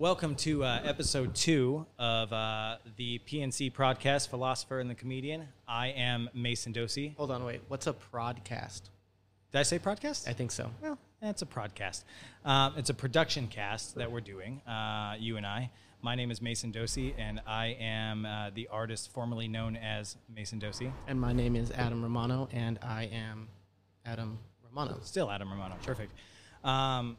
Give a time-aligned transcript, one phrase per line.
[0.00, 5.46] Welcome to uh, episode two of uh, the PNC podcast, Philosopher and the Comedian.
[5.68, 7.14] I am Mason Dosey.
[7.18, 7.60] Hold on, wait.
[7.68, 8.88] What's a podcast?
[9.52, 10.26] Did I say podcast?
[10.26, 10.70] I think so.
[10.80, 12.04] Well, it's a podcast.
[12.46, 15.70] Um, it's a production cast that we're doing, uh, you and I.
[16.00, 20.58] My name is Mason Dosey, and I am uh, the artist formerly known as Mason
[20.58, 20.90] Dosey.
[21.08, 23.48] And my name is Adam Romano, and I am
[24.06, 25.00] Adam Romano.
[25.02, 25.76] Still Adam Romano.
[25.84, 26.14] Perfect.
[26.64, 27.18] Um,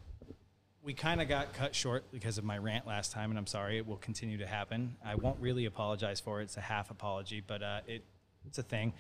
[0.84, 3.77] we kind of got cut short because of my rant last time, and I'm sorry.
[3.77, 4.95] It will continue to happen.
[5.05, 6.45] I won't really apologize for it.
[6.45, 8.04] It's a half apology, but uh, it
[8.45, 8.94] it's a thing.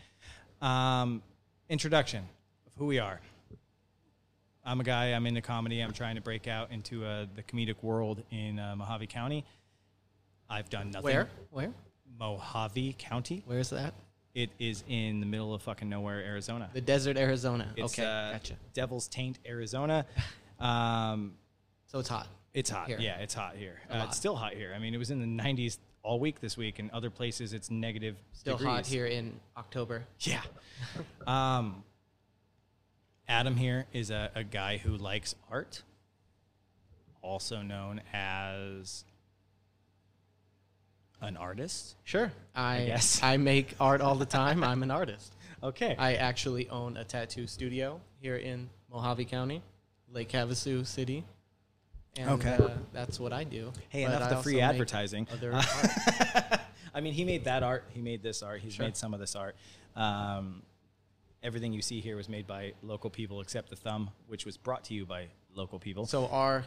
[0.61, 1.23] Um,
[1.69, 2.23] introduction
[2.67, 3.19] of who we are.
[4.63, 5.07] I'm a guy.
[5.07, 5.81] I'm into comedy.
[5.81, 9.43] I'm trying to break out into uh, the comedic world in uh, Mohave County.
[10.49, 11.03] I've done nothing.
[11.03, 11.29] Where?
[11.49, 11.73] Where?
[12.19, 13.41] Mohave County.
[13.47, 13.95] Where's that?
[14.35, 16.69] It is in the middle of fucking nowhere, Arizona.
[16.73, 17.73] The desert, Arizona.
[17.75, 18.53] It's okay, uh, gotcha.
[18.73, 20.05] Devil's Taint, Arizona.
[20.59, 21.33] Um,
[21.91, 22.27] So it's hot.
[22.53, 22.87] it's hot.
[22.87, 22.97] Here.
[23.01, 23.81] Yeah, it's hot here.
[23.89, 24.71] Uh, it's still hot here.
[24.73, 27.69] I mean, it was in the 90s all week this week, and other places it's
[27.69, 28.15] negative.
[28.31, 28.73] Still degrees.
[28.73, 30.05] hot here in October.
[30.21, 30.41] Yeah.
[31.27, 31.83] um,
[33.27, 35.83] Adam here is a, a guy who likes art,
[37.21, 39.03] also known as
[41.19, 41.97] an artist.
[42.05, 42.31] Sure.
[42.55, 43.19] I guess.
[43.23, 44.63] I make art all the time.
[44.63, 45.35] I'm an artist.
[45.63, 45.95] Okay.
[45.95, 49.61] I actually own a tattoo studio here in Mohave County,
[50.11, 51.23] Lake Havasu City.
[52.17, 52.55] And Okay.
[52.55, 53.71] uh, that's what I do.
[53.89, 55.27] hey, But enough the free advertising.
[55.31, 55.53] Other.
[56.93, 57.85] I mean, he made that art.
[57.93, 58.59] He made this art.
[58.61, 58.85] He's Sure.
[58.85, 59.55] made some of this art.
[59.95, 60.61] Um,
[61.41, 64.83] everything you see here was made by local people, except the thumb, which was brought
[64.85, 66.05] to you by local people.
[66.05, 66.65] So our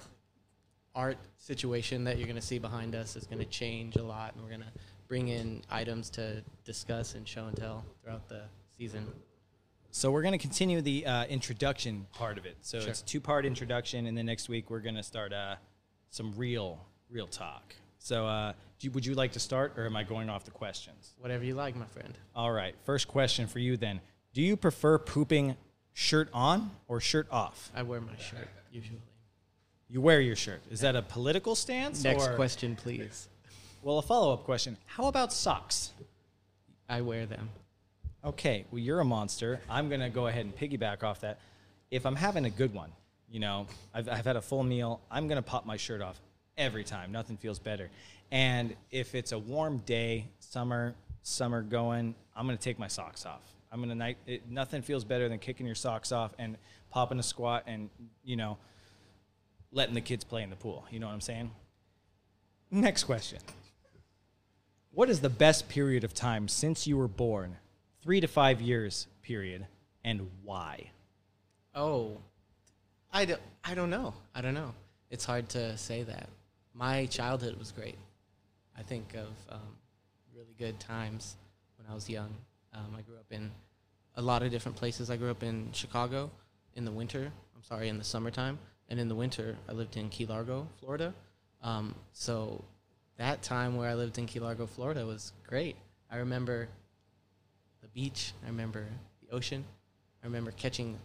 [0.94, 4.32] art situation that you're going to see behind us is going to change a lot,
[4.34, 4.72] and we're going to
[5.08, 8.44] bring in items to discuss and show and tell throughout the
[8.78, 9.06] season.
[9.94, 12.56] So we're going to continue the uh, introduction part of it.
[12.62, 12.88] So Sure.
[12.88, 15.54] it's two part introduction, and then next week we're going to start uh,
[16.10, 17.76] some real, real talk.
[18.00, 20.50] So uh, do you, would you like to start, or am I going off the
[20.50, 21.14] questions?
[21.20, 22.12] Whatever you like, my friend.
[22.34, 22.74] All right.
[22.84, 24.00] First question for you then:
[24.32, 25.54] Do you prefer pooping
[25.92, 27.70] shirt on or shirt off?
[27.72, 29.00] I wear my shirt usually.
[29.88, 30.60] You wear your shirt.
[30.72, 32.02] Is that a political stance?
[32.02, 33.28] Next or- question, please.
[33.80, 35.92] Well, a follow up question: How about socks?
[36.88, 37.48] I wear them.
[38.24, 39.60] Okay, well, you're a monster.
[39.68, 41.38] I'm going to go ahead and piggyback off that.
[41.90, 42.90] If I'm having a good one,
[43.30, 46.18] you know, I've, I've had a full meal, I'm going to pop my shirt off
[46.56, 47.12] every time.
[47.12, 47.90] Nothing feels better.
[48.30, 53.26] And if it's a warm day, summer, summer going, I'm going to take my socks
[53.26, 53.42] off.
[53.70, 54.16] I'm going to night.
[54.26, 56.56] It, nothing feels better than kicking your socks off and
[56.90, 57.90] popping a squat and
[58.24, 58.56] you know,
[59.70, 60.86] letting the kids play in the pool.
[60.90, 61.50] You know what I'm saying?
[62.70, 63.40] Next question.
[64.92, 67.56] What is the best period of time since you were born?
[68.04, 69.66] Three to five years period,
[70.04, 70.90] and why?
[71.74, 72.18] Oh,
[73.10, 74.12] I don't, I don't know.
[74.34, 74.74] I don't know.
[75.10, 76.28] It's hard to say that.
[76.74, 77.96] My childhood was great.
[78.78, 79.78] I think of um,
[80.36, 81.36] really good times
[81.78, 82.28] when I was young.
[82.74, 83.50] Um, I grew up in
[84.16, 85.08] a lot of different places.
[85.08, 86.30] I grew up in Chicago
[86.74, 87.32] in the winter.
[87.56, 88.58] I'm sorry, in the summertime.
[88.90, 91.14] And in the winter, I lived in Key Largo, Florida.
[91.62, 92.62] Um, so
[93.16, 95.76] that time where I lived in Key Largo, Florida was great.
[96.10, 96.68] I remember
[97.94, 98.32] beach.
[98.44, 98.84] I remember
[99.26, 99.64] the ocean.
[100.22, 100.98] I remember catching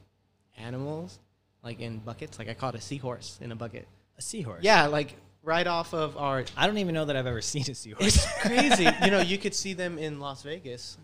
[0.58, 1.20] animals
[1.64, 2.40] like in buckets.
[2.40, 3.88] Like I caught a seahorse in a bucket.
[4.18, 4.64] A seahorse.
[4.64, 6.44] Yeah, like right off of our.
[6.58, 8.06] I don't even know that I've ever seen a seahorse.
[8.16, 8.88] It's crazy.
[9.04, 10.98] you know, you could see them in Las Vegas.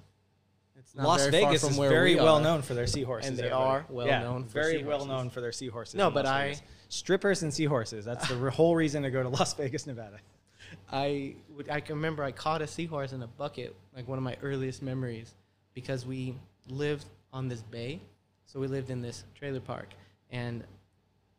[0.77, 3.29] It's not Las Vegas is very we well known for their seahorses.
[3.29, 3.63] And they everybody.
[3.65, 4.87] are well Yeah, known for very seahorses.
[4.87, 5.95] well known for their seahorses.
[5.95, 6.61] No, but I- Vegas.
[6.89, 8.03] strippers and seahorses.
[8.05, 10.19] That's the whole reason to go to Las Vegas, Nevada.
[10.91, 14.23] I would, I can remember I caught a seahorse in a bucket, like one of
[14.23, 15.33] my earliest memories,
[15.75, 16.33] because we
[16.67, 17.99] lived on this bay.
[18.47, 19.89] So we lived in this trailer park,
[20.31, 20.63] and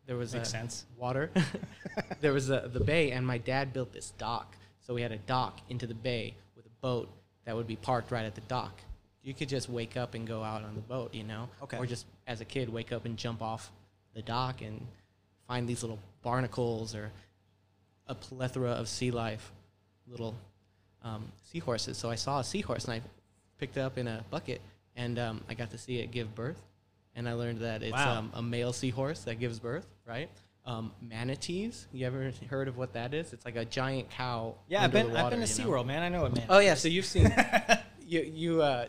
[0.07, 0.85] there was Makes sense.
[0.97, 1.31] water.
[2.21, 4.55] there was a, the bay, and my dad built this dock.
[4.83, 7.09] So we had a dock into the bay with a boat
[7.45, 8.81] that would be parked right at the dock.
[9.23, 11.77] You could just wake up and go out on the boat, you know, Okay.
[11.79, 13.73] or just as a kid wake up and jump off
[14.15, 14.81] the dock and
[15.49, 17.11] find these little barnacles or
[18.07, 19.51] a plethora of sea life,
[20.07, 20.37] little
[21.03, 21.97] um, seahorses.
[21.99, 23.01] So I saw a seahorse and I
[23.59, 24.61] picked up in a bucket
[24.97, 26.63] and um, I got to see it give birth.
[27.15, 28.19] And I learned that it's Wow.
[28.19, 30.29] um, a male seahorse that gives birth, right?
[30.67, 31.87] Um, manatees.
[31.93, 33.33] You ever heard of what that is?
[33.33, 34.55] It's like a giant cow.
[34.69, 35.69] Yeah, I've been the I've been to know?
[35.71, 36.03] SeaWorld, man.
[36.03, 36.47] I know it, man.
[36.51, 37.33] Oh yeah, so you've seen
[38.07, 38.87] you you uh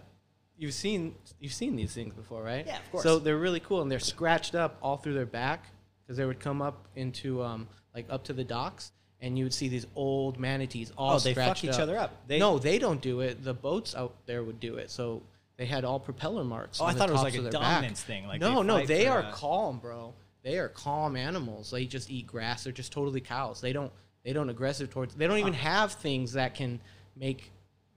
[0.58, 2.66] you've seen you've seen these things before, right?
[2.66, 3.04] Yeah, of course.
[3.04, 5.66] So they're really cool and they're scratched up all through their back
[6.04, 8.92] because they would come up into um like up to the docks
[9.22, 12.28] and you would see these old manatees all Oh, they fuck each other up.
[12.28, 13.44] They- no, they don't do it.
[13.44, 14.92] The boats out there would do it.
[14.92, 15.24] So
[15.58, 16.80] they had all propeller marks.
[16.80, 17.62] Oh, I thought it was like a their back.
[17.62, 20.14] dominance thing, like no, they no, they are uh, calm, bro.
[20.44, 21.72] They are calm animals.
[21.72, 22.64] They just eat grass.
[22.64, 23.60] They're just totally cows.
[23.60, 23.92] They don't
[24.24, 25.16] they don't aggressive towards.
[25.16, 26.80] They don't even have things that can
[27.16, 27.52] make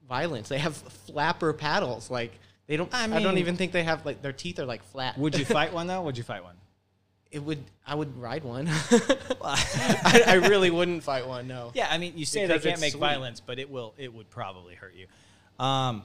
[0.09, 0.49] violence.
[0.49, 2.11] They have flapper paddles.
[2.11, 2.93] Like they don't.
[2.95, 5.19] I I, don't even think they have like their teeth are like flat.
[5.19, 6.03] Would you fight one though?
[6.03, 6.57] Would you fight one?
[7.33, 7.63] It would.
[7.87, 8.69] I would ride one.
[9.43, 11.47] I, I really wouldn't fight one.
[11.47, 11.71] No.
[11.75, 13.01] Yeah, I mean, you say Because they can't make sweet.
[13.01, 13.95] violence, but it will.
[13.99, 15.07] It would probably hurt you.
[15.65, 16.03] Um,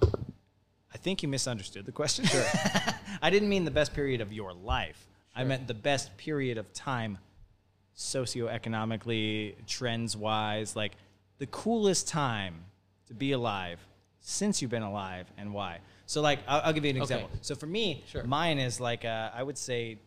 [0.94, 2.26] I think you misunderstood the question.
[2.26, 2.46] Sure.
[3.22, 5.08] I didn't mean the best period of your life.
[5.36, 7.18] I meant the best period of time,
[7.98, 10.94] socioeconomically, trends wise, like
[11.40, 12.56] the coolest time
[13.08, 13.80] to be alive
[14.22, 15.80] since you've been alive, and why.
[16.08, 17.04] So, like, I'll, I'll give you an Okay.
[17.04, 17.30] example.
[17.42, 18.24] So, for me, Sure.
[18.24, 19.98] mine is like uh, I would say,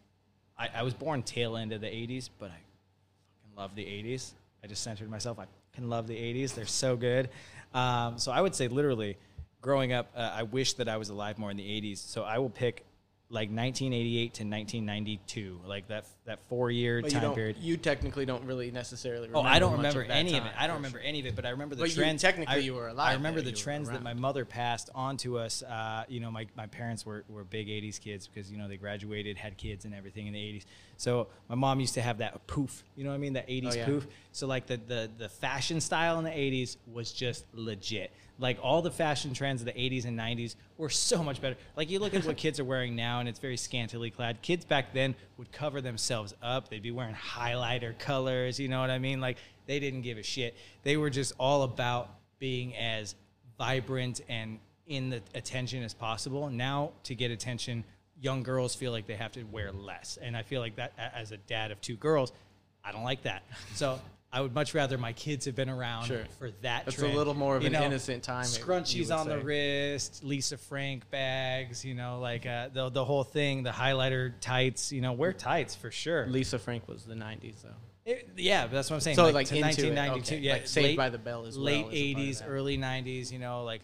[0.59, 4.33] I, I was born tail end of the '80s, but I fucking love the 80s.
[4.63, 5.39] I just centered myself.
[5.39, 6.55] I fucking love the 80s.
[6.55, 7.31] They're so good.
[7.75, 9.17] Um, so I would say literally
[9.61, 11.99] growing up, uh, I wish that I was alive more in the 80s.
[11.99, 12.85] So I will pick
[13.31, 17.35] like 1988 to 1992, like that that four year But time don't.
[17.35, 17.57] period.
[17.59, 19.29] You technically don't really necessarily.
[19.29, 20.53] Oh, Remember I don't remember that any of it.
[20.59, 21.07] I don't remember sure.
[21.07, 23.11] any of it, but I remember the But you- technically I, you were alive.
[23.11, 25.63] I remember the trends that my mother passed on to us.
[25.63, 28.77] Uh, you know, my, my parents were, were big 80s kids because, you know, they
[28.79, 30.65] graduated, had kids and everything in the 80s.
[30.97, 33.35] So my mom used to have that poof, you know what I mean?
[33.35, 33.85] That 80s Oh, yeah.
[33.87, 34.07] poof.
[34.33, 38.11] So, like, the, the, the fashion style in the 80s was just legit.
[38.39, 41.57] Like, all the fashion trends of the 80s and 90s were so much better.
[41.77, 44.41] Like, you look at what kids are wearing now, and it's very scantily clad.
[44.43, 46.69] Kids back then would cover themselves up.
[46.69, 49.21] They'd be wearing highlighter colors, you know what I mean?
[49.21, 50.57] Like, they didn't give a shit.
[50.83, 53.15] They were just all about being as
[53.59, 56.49] vibrant and in the attention as possible.
[56.49, 57.85] Now, to get attention,
[58.21, 60.19] young girls feel like they have to wear less.
[60.21, 62.33] And I feel like that, as a dad of two girls,
[62.85, 63.43] I don't like that.
[63.75, 64.01] So
[64.31, 66.25] I would much rather my kids have been around Sure.
[66.39, 66.87] for that.
[66.87, 70.59] It's a little more of You an know, innocent time, Scrunchies on the wrist, Lisa
[70.59, 74.93] Frank bags, you know, like uh, the the whole thing, the highlighter tights.
[74.93, 76.27] You know, wear tights for sure.
[76.27, 77.71] Lisa Frank was the '90s though.
[78.05, 79.17] It- yeah, that's what I'm saying.
[79.17, 80.43] So, like, like, to into 1992, okay.
[80.45, 82.79] yeah, Like Saved by the Bell as well late is a part of 80s, early
[82.79, 83.33] 90s.
[83.33, 83.81] You know, like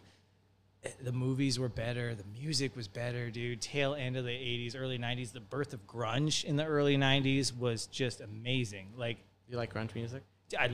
[0.84, 3.60] eh, the movies were better, the music was better, dude.
[3.62, 5.32] Tail end of the 80s, early 90s.
[5.32, 8.92] The birth of grunge in the early 90s was just amazing.
[8.96, 9.18] Like
[9.48, 10.22] You like grunge music?
[10.58, 10.70] I,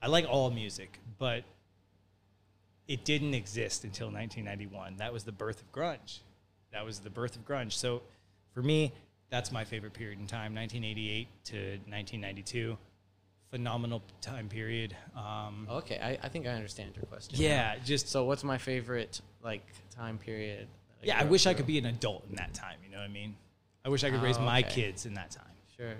[0.00, 1.44] I like all music, but
[2.88, 4.96] it didn't exist until 1991.
[4.96, 6.18] That was the birth of grunge.
[6.72, 7.72] That was the birth of grunge.
[7.72, 8.02] So
[8.52, 8.92] for me,
[9.30, 11.56] that's my favorite period in time 1988 to
[11.88, 12.76] 1992.
[13.50, 14.96] Phenomenal time period.
[15.16, 17.38] Um, Okay, I, I think I understand your question.
[17.38, 19.62] yeah, just So what's my favorite like
[19.94, 20.68] time period?
[21.02, 22.76] yeah, I wish I could be an adult in that time.
[22.84, 23.34] You know what I mean?
[23.84, 24.70] I wish I could raise Oh, my okay.
[24.70, 25.44] kids in that time.
[25.76, 25.94] Sure.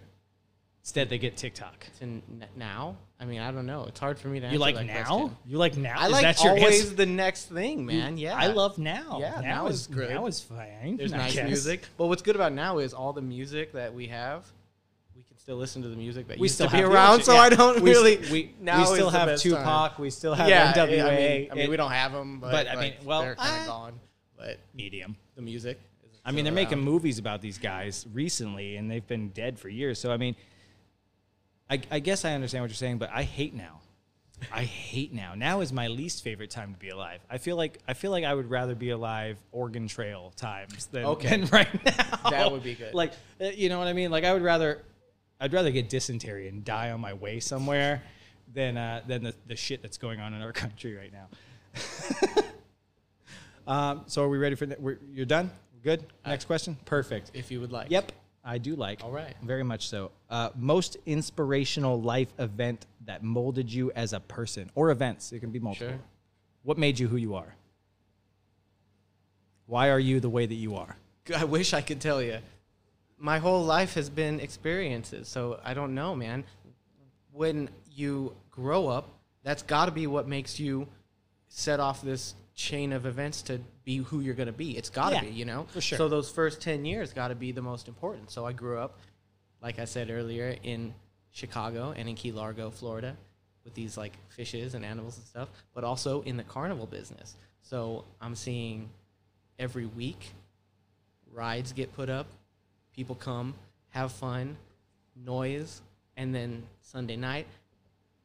[0.82, 1.87] Instead, they get TikTok.
[1.99, 2.23] To n-
[2.56, 2.96] now?
[3.20, 3.84] I mean, I don't know.
[3.87, 4.46] It's hard for me to.
[4.46, 4.56] Answer.
[4.58, 5.19] You answer like that now?
[5.19, 5.37] question.
[5.46, 5.94] You like now?
[5.96, 6.94] I Is like that your always answer?
[6.96, 8.19] the next thing, man.
[8.19, 9.19] Yeah, I love now.
[9.20, 10.11] Yeah, now, now is is good.
[10.11, 10.96] Now is fine.
[10.96, 11.46] There's I nice guess.
[11.46, 14.44] music, but what's good about now is all the music that we have.
[15.14, 17.25] We can still listen to the music that We used still to be around, old
[17.25, 17.40] so shit.
[17.40, 18.17] I don't We s- really.
[18.32, 19.62] We, now we still have Tupac.
[19.93, 20.02] time.
[20.02, 20.82] We still have yeah, NWA.
[20.82, 23.20] I mean, I mean, it- we don't have them, but, but, I like, mean, well,
[23.23, 23.93] they're kind of gone.
[24.37, 25.14] But medium.
[25.37, 25.79] the music.
[26.25, 30.00] I mean, they're making movies about these guys recently, and they've been dead for years.
[30.00, 30.34] So I mean,
[31.72, 33.80] I, I guess I understand what you're saying, but I hate now.
[34.52, 35.34] I hate now.
[35.34, 37.20] Now is my least favorite time to be alive.
[37.30, 41.06] I feel like I feel like I would rather be alive Oregon Trail times than,
[41.06, 41.28] Okay.
[41.30, 42.30] than right now.
[42.30, 42.92] That would be good.
[42.92, 44.10] Like, uh, you know what I mean?
[44.10, 44.82] Like, I would rather,
[45.40, 48.02] I'd rather get dysentery and die on my way somewhere
[48.52, 52.43] than uh, than the, the shit that's going on in our country right now.
[53.72, 54.67] um, so, are we ready for?
[54.79, 55.50] We're, you're done.
[55.82, 56.05] Good.
[56.26, 56.76] Next question.
[56.84, 57.31] Perfect.
[57.32, 57.91] if you would like.
[57.91, 58.12] Yep,
[58.44, 59.05] I do like.
[59.05, 59.34] All right.
[59.43, 60.11] Very much so.
[60.29, 65.32] Uh, most inspirational life event that molded you as a person, or events.
[65.32, 65.89] It can be multiple.
[65.89, 66.01] Sure.
[66.63, 67.55] What made you who you are?
[69.67, 70.96] Why are you the way that you are?
[71.37, 72.39] I wish I could tell you.
[73.19, 76.44] My whole life has been experiences, so I don't know, man.
[77.31, 79.08] When you grow up,
[79.44, 80.89] that's got to be what makes you
[81.49, 84.77] set off this chain of events to be who you're going to be.
[84.77, 85.67] It's got to Yeah, be, you know?
[85.71, 85.97] for sure.
[85.99, 88.31] So those first 10 years got to be the most important.
[88.31, 88.99] So I grew up,
[89.63, 90.93] like I said earlier, in
[91.31, 93.17] Chicago and in Key Largo, Florida,
[93.65, 97.37] with these like fishes and animals and stuff, but also in the carnival business.
[97.63, 98.91] So I'm seeing
[99.59, 100.32] every week
[101.32, 102.27] rides get put up,
[102.94, 103.55] people come,
[103.91, 104.56] have fun,
[105.17, 105.81] noise,
[106.17, 107.47] and then Sunday night,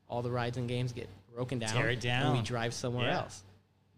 [0.09, 3.19] all the rides and games get broken down, Tear it and we drive somewhere Yeah.
[3.19, 3.43] else.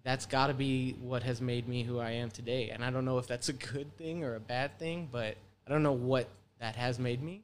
[0.03, 2.69] That's got to be what has made me who I am today.
[2.69, 5.35] And I don't know if that's a good thing or a bad thing, but
[5.67, 6.27] I don't know what
[6.59, 7.43] that has made me.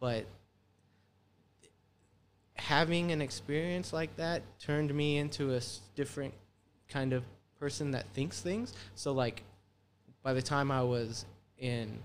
[0.00, 0.26] But
[2.54, 5.60] having an experience like that turned me into a
[5.94, 6.34] different
[6.88, 7.24] kind of
[7.58, 8.72] person that thinks things.
[8.94, 9.42] So like
[10.22, 11.24] by the time I was
[11.58, 11.98] in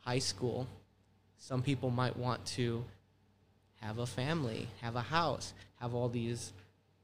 [0.00, 0.66] high school,
[1.38, 2.84] some people might want to
[3.80, 6.52] have a family, have a house, have all these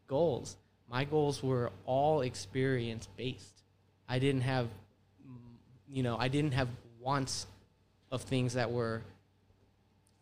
[0.06, 0.56] goals.
[0.92, 3.62] My goals were all experience based.
[4.08, 4.68] I didn't have,
[5.88, 6.68] you know, I didn't have
[7.00, 7.46] wants
[8.10, 9.00] of things that were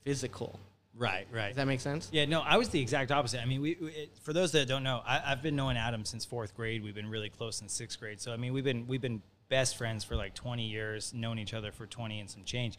[0.05, 0.61] physical.
[0.97, 1.49] Right, right.
[1.49, 2.09] Does that make sense?
[2.13, 3.43] Yeah, no, I was the exact opposite.
[3.43, 6.05] I mean, we, we it, for those that don't know, I, I've been knowing Adam
[6.05, 6.85] since fourth grade.
[6.85, 8.21] We've been really close in sixth grade.
[8.21, 11.53] So I mean, we've been we've been best friends for like 20 years, known each
[11.53, 12.79] other for 20 and some change.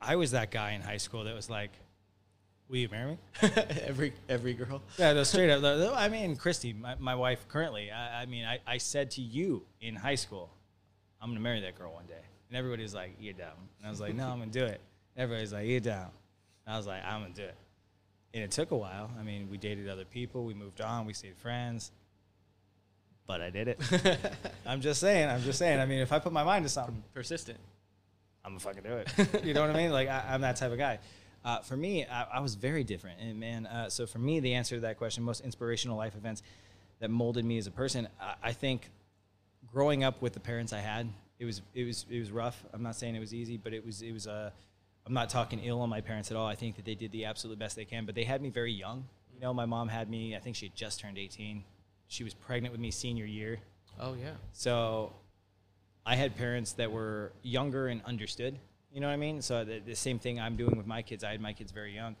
[0.00, 1.72] I was that guy in high school that was like,
[2.70, 3.18] "Will you marry me?"
[3.82, 4.80] every every girl.
[4.96, 5.62] Yeah, no, straight up.
[5.96, 7.90] I mean, Christy, my, my wife currently.
[7.90, 10.50] I, I mean, I, I said to you in high school,
[11.20, 14.00] "I'm gonna marry that girl one day," and everybody's like, "You're down," and I was
[14.00, 14.80] like, "No, I'm gonna do it."
[15.16, 16.10] Everybody's like, "You're down."
[16.64, 17.56] And I was like, "I'm gonna do it,"
[18.34, 19.10] and it took a while.
[19.18, 21.90] I mean, we dated other people, we moved on, we stayed friends,
[23.26, 23.80] but I did it.
[24.66, 25.28] I'm just saying.
[25.28, 25.80] I'm just saying.
[25.80, 27.58] I mean, if I put my mind to something, Persistent.
[28.44, 29.44] I'm gonna fucking do it.
[29.44, 29.90] you know what I mean?
[29.90, 30.98] Like I, I'm that type of guy.
[31.44, 33.66] Uh, for me, I, I was very different, and man.
[33.66, 36.42] Uh, so for me, the answer to that question, most inspirational life events
[37.00, 38.90] that molded me as a person, I, I think
[39.72, 42.62] growing up with the parents I had, it was it was it was rough.
[42.72, 44.50] I'm not saying it was easy, but it was it was Uh,
[45.06, 46.46] I'm not talking ill on my parents at all.
[46.46, 48.72] I think that they did the absolute best they can, but they had me very
[48.72, 49.06] young.
[49.32, 50.36] You know, my mom had me.
[50.36, 51.64] I think she had just turned 18.
[52.08, 53.58] She was pregnant with me senior year.
[53.98, 54.34] Oh yeah.
[54.52, 55.14] So
[56.04, 58.58] I had parents that were younger and understood.
[58.92, 59.40] You know what I mean?
[59.42, 61.22] So the, the same thing I'm doing with my kids.
[61.22, 62.16] I had my kids very young.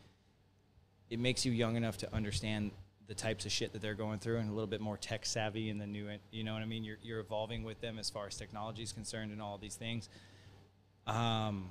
[1.08, 2.70] It makes you young enough to understand
[3.08, 5.68] the types of shit that they're going through and a little bit more tech savvy
[5.68, 6.84] in the new, you know what I mean?
[6.84, 10.08] You're, you're evolving with them as far as technology is concerned and all these things.
[11.08, 11.70] Um,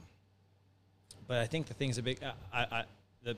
[1.27, 2.19] but I think the thing's a big,
[2.51, 2.83] I, I,
[3.23, 3.37] the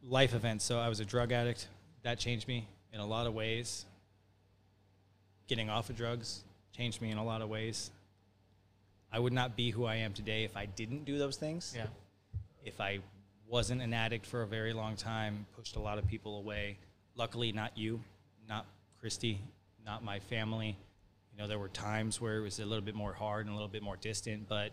[0.00, 0.64] life events.
[0.64, 1.66] So I was a drug addict.
[2.02, 3.84] That changed me in a lot of ways.
[5.48, 6.44] Getting off of drugs
[6.76, 7.90] changed me in a lot of ways.
[9.12, 11.74] I would not be who I am today if I didn't do those things.
[11.76, 11.86] Yeah.
[12.64, 13.00] If I
[13.48, 16.78] wasn't an addict for a very long time, pushed a lot of people away.
[17.16, 18.00] Luckily, not you,
[18.48, 18.66] not
[19.00, 19.40] Christy,
[19.84, 20.76] not my family.
[21.32, 23.56] You know, there were times where it was a little bit more hard and a
[23.56, 24.70] little bit more distant, but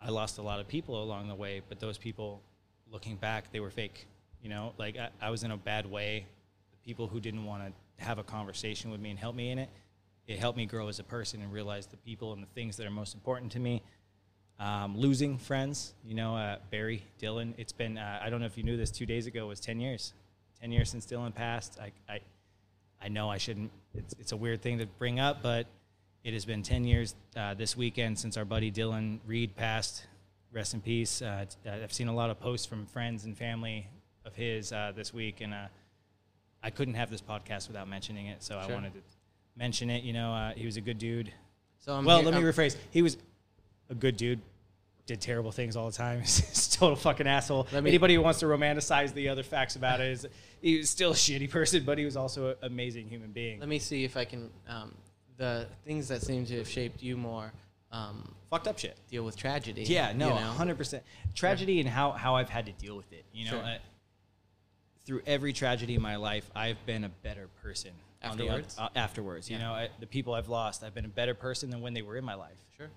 [0.00, 1.60] I lost a lot of people along the way.
[1.68, 2.40] But those people,
[2.90, 4.06] looking back, they were fake.
[4.42, 6.24] You know, like I, I was in a bad way.
[6.70, 9.58] The people who didn't want to have a conversation with me and help me in
[9.58, 9.68] it,
[10.30, 12.86] it helped me grow as a person and realize the people and the things that
[12.86, 13.82] are most important to me.
[14.60, 17.52] Um, losing friends, you know, uh, Barry, Dylan.
[17.58, 19.80] It's been, uh, I don't know if you knew this, two days ago was 10
[19.80, 20.12] years.
[20.60, 21.80] 10 years since Dylan passed.
[21.80, 22.20] I, I,
[23.02, 25.66] I know I shouldn't, it's, it's a weird thing to bring up, but
[26.22, 30.06] it has been 10 years uh, this weekend since our buddy Dylan Reed passed.
[30.52, 31.22] Rest in peace.
[31.22, 33.88] Uh, I've seen a lot of posts from friends and family
[34.24, 35.66] of his uh, this week, and uh,
[36.62, 38.70] I couldn't have this podcast without mentioning it, so Sure.
[38.70, 39.00] I wanted to
[39.60, 40.02] mention it.
[40.02, 41.32] You know, uh, he was a good dude.
[41.78, 42.76] So I'm well, here- let me I'm- rephrase.
[42.90, 43.16] He was
[43.88, 44.40] a good dude.
[45.06, 46.20] Did terrible things all the time.
[46.22, 47.66] He's a total fucking asshole.
[47.72, 50.26] Let me- Anybody who wants to romanticize the other facts about it is
[50.62, 53.60] he was still a shitty person, but he was also an amazing human being.
[53.60, 54.50] Let me see if I can.
[54.68, 54.94] Um,
[55.36, 57.50] the things that seem to have shaped you more
[57.92, 58.96] um, Fucked up shit.
[59.10, 59.82] deal with tragedy.
[59.84, 60.40] Yeah, no, you know?
[60.40, 61.02] hundred percent.
[61.34, 63.24] Tragedy and how how I've had to deal with it.
[63.32, 63.60] You know, Sure.
[63.62, 63.78] uh,
[65.06, 67.90] through every tragedy in my life, I've been a better person.
[68.22, 68.76] On the Afterwards?
[68.78, 71.80] uh, afterwards, you know, I, the people I've lost, I've been a better person than
[71.80, 72.56] when they were in my life.
[72.76, 72.88] Sure.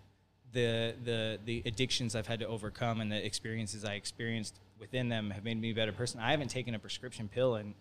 [0.52, 5.30] the the the addictions I've had to overcome and the experiences I experienced within them
[5.32, 6.20] have made me a better person.
[6.20, 7.74] I haven't taken a prescription pill in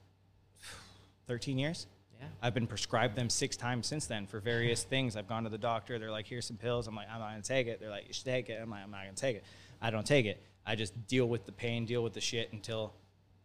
[1.27, 1.87] 13 years.
[2.21, 2.27] Yeah.
[2.41, 5.17] I've been prescribed them six times since then for various things.
[5.17, 5.99] I've gone to the doctor.
[5.99, 8.15] They're like, "Here's some pills." I'm like, "I'm not gonna take it." They're like, "You
[8.15, 9.45] should take it." I'm like, "I'm not gonna take it."
[9.81, 10.41] I don't take it.
[10.65, 12.95] I just deal with the pain, deal with the shit until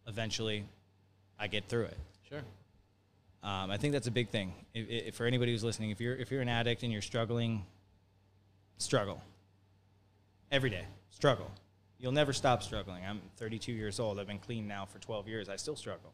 [0.05, 0.65] eventually
[1.39, 1.97] I get through it.
[2.29, 2.43] Sure.
[3.43, 4.53] Um, I think that's a big thing.
[4.73, 7.65] If, if, for anybody who's listening, if you're if you're an addict and you're struggling,
[8.77, 9.21] struggle
[10.51, 10.85] every day.
[11.09, 11.49] Struggle.
[11.99, 13.03] You'll never stop struggling.
[13.05, 14.19] I'm 32 years old.
[14.19, 15.49] I've been clean now for 12 years.
[15.49, 16.13] I still struggle.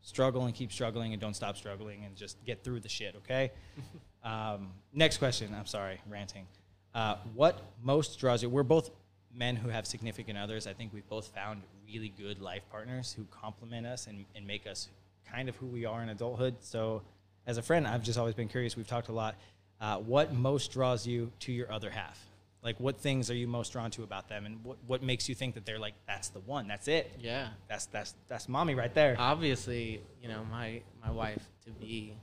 [0.00, 3.14] Struggle and keep struggling and don't stop struggling and just get through the shit.
[3.18, 3.52] Okay.
[4.24, 5.54] um, next question.
[5.56, 6.46] I'm sorry, ranting.
[6.94, 8.48] Uh, what most draws you?
[8.48, 8.90] We're both
[9.32, 10.66] men who have significant others.
[10.66, 14.66] I think we've both found really good life partners who complement us and, and make
[14.66, 14.88] us
[15.30, 16.56] kind of who we are in adulthood.
[16.60, 17.02] So,
[17.46, 18.76] as a friend, I've just always been curious.
[18.76, 19.36] We've talked a lot.
[19.80, 22.18] Uh, what most draws you to your other half?
[22.62, 25.34] Like, what things are you most drawn to about them, and what, what makes you
[25.34, 27.48] think that they're like that's the one, that's it, Yeah.
[27.68, 29.16] that's that's that's mommy right there.
[29.18, 32.14] Obviously, you know my my wife to be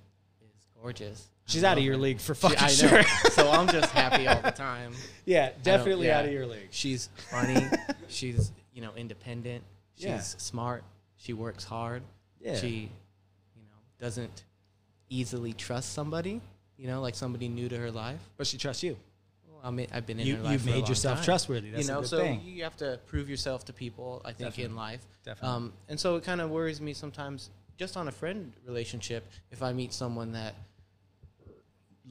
[0.42, 1.28] is gorgeous.
[1.46, 2.92] She's out of your league for She- fucking I sure.
[2.92, 3.02] know.
[3.32, 4.94] so I'm just happy all the time.
[5.26, 6.20] yeah, definitely yeah.
[6.20, 6.70] out of your league.
[6.72, 7.64] She's funny.
[8.08, 9.64] she's you know independent.
[9.96, 10.20] She's Yeah.
[10.22, 10.84] smart.
[11.18, 12.02] She works hard.
[12.42, 12.56] Yeah.
[12.58, 12.90] She,
[13.56, 14.44] you know, doesn't
[15.10, 16.42] easily trust somebody.
[16.78, 18.20] You know, like somebody new to her life.
[18.38, 18.98] But she trusts you.
[19.48, 21.18] Well, I mean, I've been in You- her life you've for a made long yourself
[21.20, 21.26] time.
[21.26, 21.70] trustworthy.
[21.70, 22.42] That's you a know, good so thing.
[22.44, 24.22] you have to prove yourself to people.
[24.26, 25.06] I think in life.
[25.24, 25.56] Definitely.
[25.56, 27.52] Um, and so it kind of worries me sometimes.
[27.78, 30.54] just on a friend relationship, if I meet someone that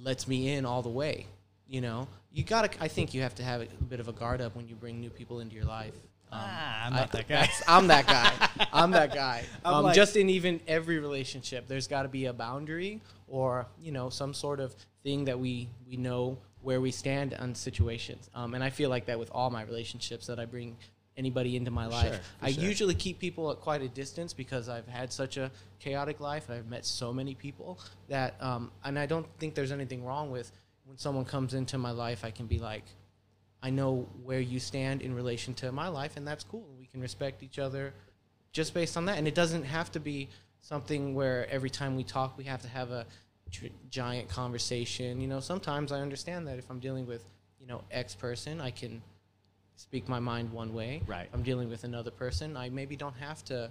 [0.00, 1.26] lets me in all the way,
[1.68, 2.70] you know, you gotta.
[2.82, 5.00] I think you have to have a bit of a guard up when you bring
[5.00, 5.94] new people into your life.
[6.32, 7.48] Um, Ah, I'm not I- that guy.
[7.66, 8.66] I'm that guy.
[8.72, 9.44] I'm that guy.
[9.64, 13.66] I'm um, like- just in even every relationship, there's got to be a boundary or
[13.80, 18.28] you know some sort of thing that we we know where we stand on situations.
[18.34, 20.76] Um, and I feel like that with all my relationships that I bring
[21.16, 22.12] anybody into my life.
[22.12, 22.64] sure, I sure.
[22.64, 26.50] usually keep people at quite a distance because I've had such a chaotic life.
[26.50, 30.52] I've met so many people that, um, and I don't think there's anything wrong with
[30.84, 32.24] when someone comes into my life.
[32.24, 32.84] I can be like,
[33.62, 36.66] I know where you stand in relation to my life, and that's cool.
[36.78, 37.92] We can respect each other
[38.52, 39.18] just based on that.
[39.18, 40.28] And it doesn't have to be
[40.60, 43.06] something where every time we talk, we have to have a
[43.50, 45.20] tr- giant conversation.
[45.20, 47.24] You know, sometimes I understand that if I'm dealing with,
[47.60, 49.02] you know, X person, I can
[49.76, 51.02] speak my mind one way.
[51.06, 51.26] Right.
[51.26, 53.70] If I'm dealing with another person, I maybe don't have to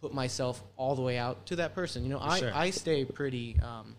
[0.00, 2.02] put myself all the way out to that person.
[2.02, 2.52] You know, I, sure.
[2.54, 3.94] I stay pretty um,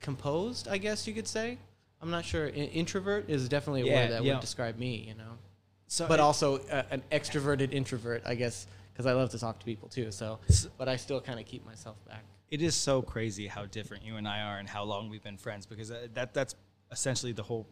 [0.00, 1.58] composed, I guess you could say.
[2.02, 2.46] I'm not sure.
[2.46, 4.32] In- introvert is definitely a Yeah, word that yeah.
[4.34, 5.38] would describe me, you know.
[5.86, 9.58] So But it- also uh, an extroverted introvert, I guess, because I love to talk
[9.60, 10.10] to people too.
[10.10, 10.38] So,
[10.78, 12.24] but I still kind of keep myself back.
[12.50, 15.38] it is so crazy how different you and I are and how long we've been
[15.38, 16.54] friends because uh, that that's
[16.90, 17.66] essentially the whole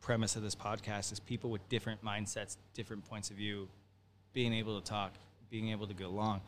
[0.00, 3.68] premise of this podcast is people with different mindsets, different points of view,
[4.32, 5.12] being able to talk,
[5.50, 6.40] being able to get along.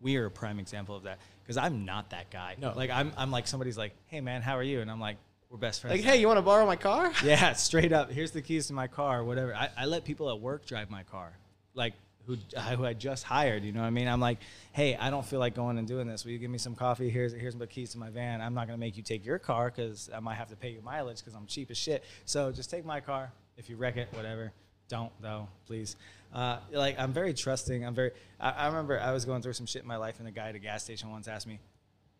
[0.00, 2.56] We are a prime example of that because I'm not that guy.
[2.58, 2.72] No.
[2.74, 5.18] Like I'm I'm like somebody's like, "Hey man, how are you?" and I'm like,
[5.50, 7.12] "We're best friends." Like, hey, you want to borrow my car?
[7.24, 8.10] Yeah, straight up.
[8.10, 9.54] Here's the keys to my car, whatever.
[9.54, 11.32] I, I let people at work drive my car,
[11.74, 11.94] like
[12.26, 12.36] who
[12.76, 13.64] who I just hired.
[13.64, 14.08] You know what I mean?
[14.08, 14.38] I'm like,
[14.72, 16.24] hey, I don't feel like going and doing this.
[16.24, 17.10] Will you give me some coffee?
[17.10, 18.40] Here's here's my keys to my van.
[18.40, 20.80] I'm not gonna make you take your car because I might have to pay you
[20.82, 22.04] mileage because I'm cheap as shit.
[22.24, 23.32] So just take my car.
[23.56, 24.52] If you wreck it, whatever.
[24.88, 25.96] Don't though, please.
[26.32, 27.84] Uh, like I'm very trusting.
[27.84, 28.12] I'm very.
[28.40, 30.48] I, I remember I was going through some shit in my life, and a guy
[30.48, 31.58] at a gas station once asked me,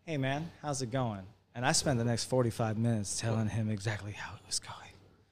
[0.05, 1.23] hey man, how's it going?
[1.53, 4.77] And I spent the next 45 minutes telling him exactly how it was going.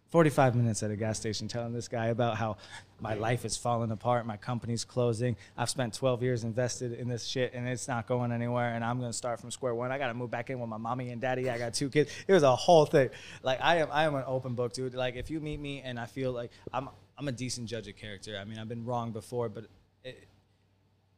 [0.09, 2.57] 45 minutes at a gas station telling this guy about how
[2.99, 5.35] my life is falling apart, my company's closing.
[5.55, 8.99] I've spent 12 years invested in this shit and it's not going anywhere and I'm
[8.99, 9.91] going to start from square one.
[9.91, 11.47] I got to move back in with my mommy and daddy.
[11.49, 12.11] I got two kids.
[12.27, 13.11] It was a whole thing.
[13.43, 14.95] Like I am I am an open book, dude.
[14.95, 17.95] Like if you meet me and I feel like I'm I'm a decent judge of
[17.95, 18.37] character.
[18.39, 19.65] I mean, I've been wrong before, but
[20.03, 20.27] it,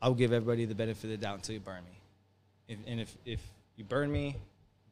[0.02, 2.00] I'll give everybody the benefit of the doubt until you burn me.
[2.68, 3.40] If, and if, if
[3.76, 4.36] you burn me,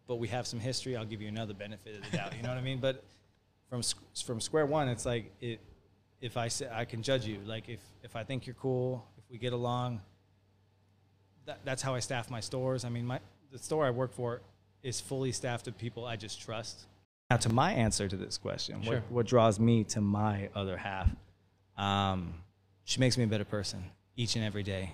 [0.10, 2.36] but we have some history, I'll give you another benefit of the doubt.
[2.36, 2.80] You know what I mean?
[2.80, 3.04] But
[3.70, 3.84] from
[4.26, 5.60] from square one, it's like it.
[6.20, 9.24] If I say I can judge you, like if if I think you're cool, if
[9.32, 10.02] we get along,
[11.46, 12.84] that, that's how I staff my stores.
[12.84, 13.20] I mean, my
[13.52, 14.42] the store I work for
[14.82, 16.88] is fully staffed of people I just trust.
[17.30, 18.96] Now, to my answer to this question, Sure.
[18.96, 21.08] what, what draws me to my other half?
[21.78, 22.34] Um,
[22.84, 23.84] she makes me a better person
[24.16, 24.92] each and every day.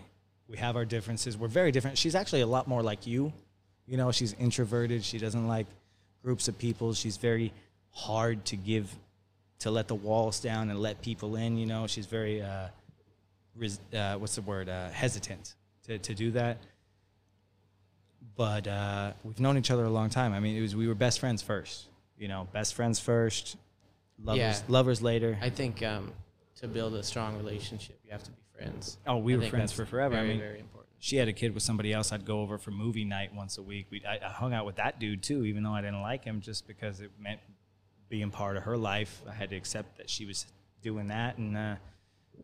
[0.49, 1.37] We have our differences.
[1.37, 1.97] We're very different.
[1.97, 3.31] She's actually a lot more like you.
[3.87, 5.03] You know, she's introverted.
[5.03, 5.67] She doesn't like
[6.23, 6.93] groups of people.
[6.93, 7.53] She's very
[7.91, 8.93] hard to give,
[9.59, 11.57] to let the walls down and let people in.
[11.57, 12.67] You know, she's very, uh,
[13.55, 15.53] res, uh, what's the word, uh, hesitant
[15.85, 16.57] to, to do that.
[18.35, 20.33] But uh, we've known each other a long time.
[20.33, 21.85] I mean, it was we were best friends first.
[22.17, 23.55] You know, best friends first,
[24.21, 24.59] lovers, Yeah.
[24.67, 25.37] lovers later.
[25.41, 26.11] I think um,
[26.59, 28.97] to build a strong relationship, you have to be friends.
[29.05, 30.15] Oh, we I were friends for forever.
[30.15, 30.74] I mean, very important.
[31.05, 32.11] She had a kid with somebody else.
[32.11, 33.85] I'd go over for movie night once a week.
[33.91, 36.41] We I, I hung out with that dude too, even though I didn't like him,
[36.41, 37.39] just because it meant
[38.09, 39.21] being part of her life.
[39.29, 40.47] I had to accept that she was
[40.81, 41.75] doing that, and uh,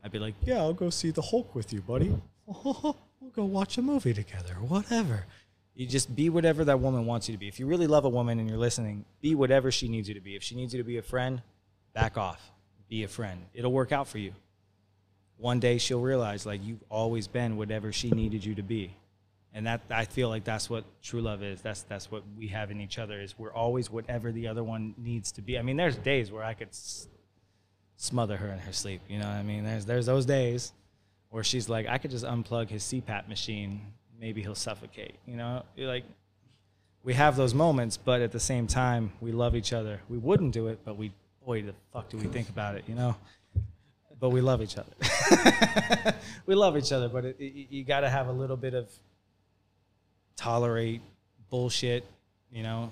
[0.03, 2.15] I'd be like, "Yeah, I'll go see the Hulk with you, buddy.
[2.45, 2.95] we'll
[3.35, 5.25] go watch a movie together, whatever."
[5.73, 7.47] You just be whatever that woman wants you to be.
[7.47, 10.21] If you really love a woman and you're listening, be whatever she needs you to
[10.21, 10.35] be.
[10.35, 11.41] If she needs you to be a friend,
[11.95, 12.51] back off.
[12.89, 13.47] Be a friend.
[13.55, 14.33] It'll work out for you
[15.41, 18.95] one day she'll realize like you've always been whatever she needed you to be.
[19.53, 21.61] And that i feel like that's what true love is.
[21.61, 24.93] That's that's what we have in each other is we're always whatever the other one
[24.97, 25.57] needs to be.
[25.57, 27.07] I mean there's days where i could s-
[27.97, 29.63] smother her in her sleep you know what i mean?
[29.65, 30.71] There's there's those days
[31.29, 33.81] where she's like i could just unplug his cpap machine.
[34.19, 35.63] Maybe he'll suffocate you know?
[35.75, 36.05] You're like
[37.03, 40.01] we have those moments but at the same time we love each other.
[40.07, 41.11] We wouldn't do it but we
[41.43, 43.15] boy the fuck do we think about it you know
[44.21, 46.13] but we love each other.
[46.45, 48.87] we love each other, but it, it, you got to have a little bit of
[50.37, 51.01] tolerate
[51.49, 52.05] bullshit.
[52.51, 52.91] You know,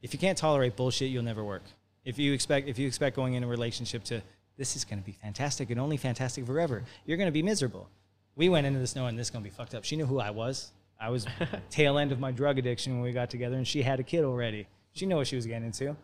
[0.00, 1.62] if you can't tolerate bullshit, you'll never work.
[2.06, 4.22] If you expect if you expect going in a relationship to
[4.56, 7.86] this is going to be fantastic and only fantastic forever, you're going to be miserable.
[8.34, 9.84] We went into this knowing this is going to be fucked up.
[9.84, 10.72] She knew who I was.
[10.98, 11.26] I was
[11.70, 14.24] tail end of my drug addiction when we got together, and she had a kid
[14.24, 14.66] already.
[14.92, 15.94] She knew what she was getting into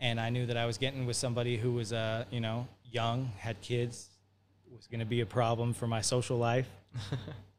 [0.00, 3.32] and I knew that I was getting with somebody who was, uh, you know, young,
[3.38, 4.10] had kids,
[4.74, 6.68] was going to be a problem for my social life,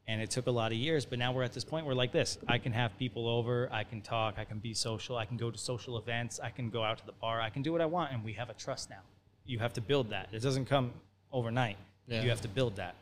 [0.10, 2.12] And it took a lot of years, but now we're at this point where like
[2.12, 5.38] this, I can have people over, I can talk, I can be social, I can
[5.38, 7.80] go to social events, I can go out to the bar, I can do what
[7.80, 9.04] I want, and we have a trust now.
[9.46, 10.30] You have to build that.
[10.32, 10.94] It doesn't come
[11.32, 11.78] overnight.
[12.08, 12.24] Yeah.
[12.24, 12.96] You have to build that.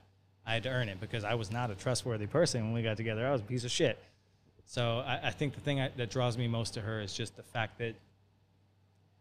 [0.45, 2.97] I had to earn it because I was not a trustworthy person when we got
[2.97, 3.25] together.
[3.25, 3.97] I was a piece of shit.
[4.65, 7.37] So I, I think the thing I, that draws me most to her is just
[7.37, 7.95] the fact that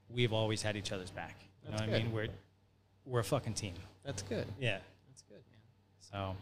[0.09, 1.37] we've always had each other's back.
[1.65, 2.13] You That's know what I mean?
[2.13, 2.29] We're
[3.05, 3.75] we're a fucking team.
[4.05, 4.47] That's good.
[4.61, 4.79] Yeah.
[5.09, 5.41] That's good,
[6.15, 6.35] man.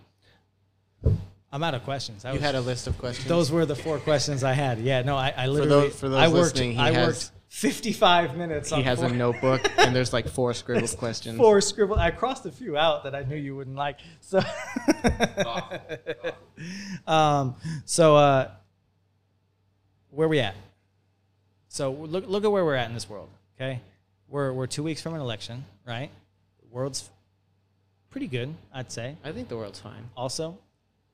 [1.05, 1.17] So
[1.53, 2.23] I'm out of questions.
[2.23, 3.29] That You was- had a list of questions.
[3.29, 4.79] those were the four questions I had.
[4.81, 7.31] Yeah, no, I, I literally those- for those I worked listening, he I has- worked
[7.49, 11.37] 55 minutes he has four, a notebook, and there's like four scribbled questions.
[11.39, 11.95] four scribble.
[11.97, 14.01] I crossed a few out that I knew you wouldn't like.
[14.21, 14.41] So
[17.07, 18.51] um so uh
[20.11, 20.57] where we at?
[21.69, 23.29] So look look at where we're at in this world,
[23.65, 23.81] okay?
[24.29, 26.11] We're we're 2 weeks from an election, right?
[26.61, 27.11] The world's
[28.11, 29.17] pretty good, I'd say.
[29.25, 30.09] I think the world's fine.
[30.17, 30.59] Also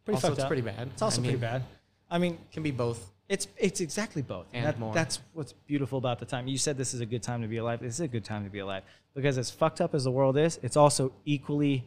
[0.04, 0.48] pretty Also, fucked it's up.
[0.48, 0.88] pretty bad.
[0.92, 1.62] It's also I pretty bad.
[2.10, 3.10] I mean, Can be both.
[3.28, 4.46] it's it's exactly both.
[4.52, 4.94] And That- more.
[4.94, 6.48] That's what's beautiful about the time.
[6.48, 7.80] You said this is a good time to be alive.
[7.80, 8.82] This is a good time to be alive
[9.14, 11.84] because as fucked up as the world is, it's also equally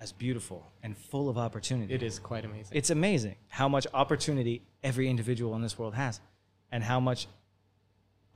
[0.00, 1.94] as beautiful and full of opportunity.
[1.94, 2.76] It is quite amazing.
[2.76, 6.20] It's amazing how much opportunity every individual in this world has,
[6.70, 7.26] and how much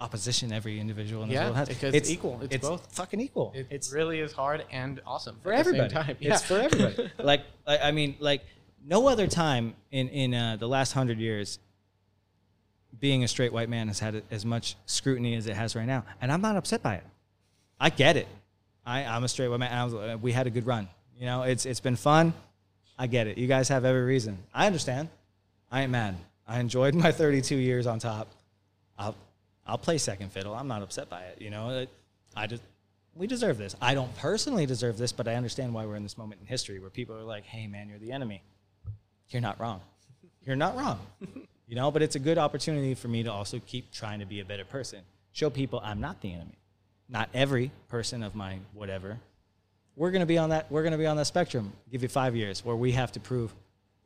[0.00, 1.68] opposition every individual in the Yeah, world has.
[1.68, 2.40] because it's equal.
[2.50, 2.86] It's both.
[2.94, 3.52] fucking equal.
[3.54, 6.06] It it's really is hard and awesome for at the same everybody.
[6.06, 6.16] time.
[6.20, 7.10] It's for everybody.
[7.18, 8.42] like, I I mean, like
[8.84, 11.58] no other time in in uh, the last hundred years,
[13.00, 16.04] being a straight white man has had as much scrutiny as it has right now,
[16.20, 17.04] and I'm not upset by it.
[17.80, 18.28] I get it.
[18.86, 19.84] I, I'm a straight white man.
[19.84, 20.88] Was, uh, we had a good run.
[21.18, 22.32] You know, it's it's been fun.
[22.98, 23.36] I get it.
[23.38, 24.38] You guys have every reason.
[24.54, 25.08] I understand.
[25.70, 26.16] I ain't mad.
[26.46, 28.28] I enjoyed my 32 years on top.
[28.98, 29.14] I'll
[29.68, 30.54] I'll play second fiddle.
[30.54, 31.40] I'm not upset by it.
[31.40, 31.86] You know,
[32.34, 32.62] I just
[33.14, 33.76] we deserve this.
[33.80, 36.78] I don't personally deserve this, but I understand why we're in this moment in history
[36.78, 38.42] where people are like, "Hey, man, you're the enemy."
[39.30, 39.80] You're not wrong.
[40.42, 41.00] You're not wrong.
[41.66, 44.40] you know, but it's a good opportunity for me to also keep trying to be
[44.40, 45.00] a better person.
[45.32, 46.56] Show people I'm not the enemy.
[47.08, 49.18] Not every person of my whatever.
[49.96, 50.70] We're gonna be on that.
[50.70, 51.72] We're gonna be on that spectrum.
[51.90, 53.54] Give you five years where we have to prove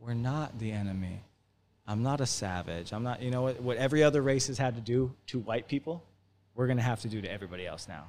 [0.00, 1.20] we're not the enemy.
[1.86, 2.92] I'm not a savage.
[2.92, 3.22] I'm not.
[3.22, 3.60] You know what?
[3.60, 6.02] What every other race has had to do to white people,
[6.54, 8.04] we're gonna have to do to everybody else now.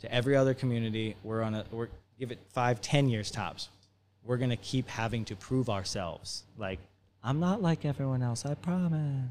[0.00, 1.64] To every other community, we're on a.
[1.70, 3.68] We're give it five, ten years tops.
[4.24, 6.44] We're gonna keep having to prove ourselves.
[6.58, 6.80] Like
[7.24, 8.44] I'm not like everyone else.
[8.44, 9.28] I promise.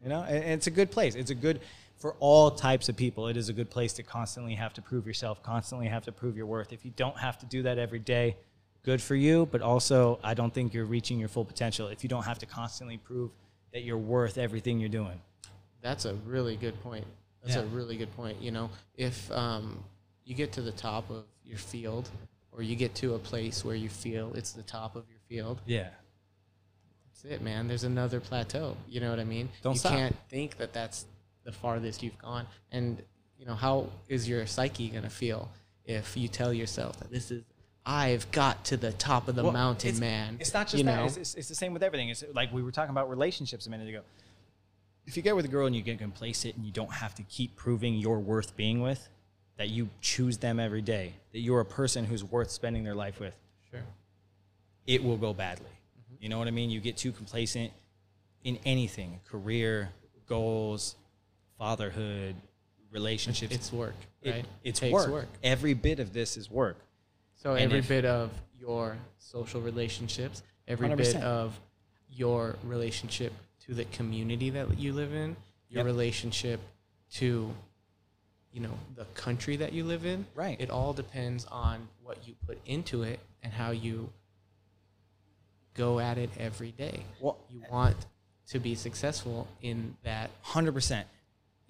[0.00, 1.16] You know, and and it's a good place.
[1.16, 1.58] It's a good
[1.96, 3.26] for all types of people.
[3.26, 6.36] It is a good place to constantly have to prove yourself, constantly have to prove
[6.36, 6.72] your worth.
[6.72, 8.36] If you don't have to do that every day,
[8.88, 9.46] good for you.
[9.52, 12.46] But also, I don't think you're reaching your full potential if you don't have to
[12.46, 13.30] constantly prove
[13.72, 15.20] that you're worth everything you're doing.
[15.82, 17.06] That's a really good point.
[17.42, 17.62] That's Yeah.
[17.62, 18.40] a really good point.
[18.40, 19.84] You know, if um,
[20.24, 22.08] you get to the top of your field,
[22.52, 25.60] or you get to a place where you feel it's the top of your field,
[25.66, 25.90] Yeah.
[27.06, 27.68] that's it, man.
[27.68, 28.74] There's another plateau.
[28.88, 29.50] You know what I mean?
[29.62, 29.92] Don't you stop.
[29.92, 31.04] can't think that that's
[31.44, 32.46] the farthest you've gone.
[32.72, 33.02] And
[33.38, 35.50] you know, how is your psyche gonna feel
[35.84, 37.44] if you tell yourself that this is
[37.90, 40.36] I've got to the top of the Well, mountain, it's, man?
[40.38, 40.96] It's not just you that.
[40.96, 41.04] know?
[41.06, 42.10] It's, it's, it's the same with everything.
[42.10, 44.02] It's like we were talking about relationships a minute ago.
[45.06, 47.22] If you get with a girl and you get complacent and you don't have to
[47.22, 49.08] keep proving your worth being with,
[49.56, 53.18] that you choose them every day, that you're a person who's worth spending their life
[53.20, 53.34] with,
[53.70, 53.80] Sure.
[54.86, 55.64] it will go badly.
[55.66, 56.22] Mm-hmm.
[56.22, 56.68] You know what I mean?
[56.68, 57.72] You get too complacent
[58.44, 59.88] in anything career,
[60.28, 60.94] goals,
[61.58, 62.34] fatherhood,
[62.92, 63.54] relationships.
[63.54, 64.44] It's work, It- right?
[64.62, 65.26] it's Takes work.
[65.42, 66.76] Every bit of this is work.
[67.38, 70.96] So And every if- bit of your social relationships, every 100%.
[71.14, 71.58] bit of
[72.10, 75.36] your relationship to the community that you live in,
[75.68, 75.86] your Yep.
[75.86, 76.60] relationship
[77.12, 77.54] to
[78.50, 80.26] you know the country that you live in.
[80.34, 80.58] Right.
[80.60, 84.10] It all depends on what you put into it and how you
[85.74, 87.04] go at it every day.
[87.20, 88.06] Well, You want
[88.48, 91.06] to be successful in that 100%.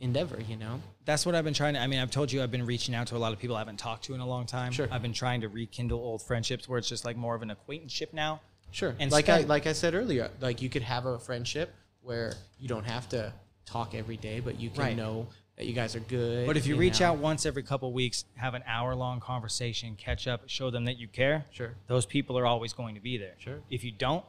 [0.00, 0.80] Endeavor, you know?
[1.04, 1.80] that's what I've been trying to.
[1.80, 3.60] I mean, I've told you I've been reaching out to a lot of people I
[3.60, 4.72] haven't talked to in a long time.
[4.72, 4.86] Sure.
[4.90, 8.12] I've been trying to rekindle old friendships where it's just like more of an acquaintanceship
[8.12, 8.40] now.
[8.70, 8.94] Sure.
[8.98, 12.68] And like I like I said earlier, like you could have a friendship where you
[12.68, 13.32] don't have to
[13.64, 14.96] talk every day, but you can Right.
[14.96, 16.46] know that you guys are good.
[16.46, 17.06] But if you reach know.
[17.06, 20.98] out once every couple weeks, have an hour long conversation, catch up, show them that
[20.98, 21.74] you care, Sure.
[21.86, 23.34] those people are always going to be there.
[23.38, 23.60] Sure.
[23.70, 24.24] If you don't,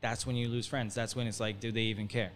[0.00, 0.94] that's when you lose friends.
[0.94, 2.32] That's when it's like, do they even care?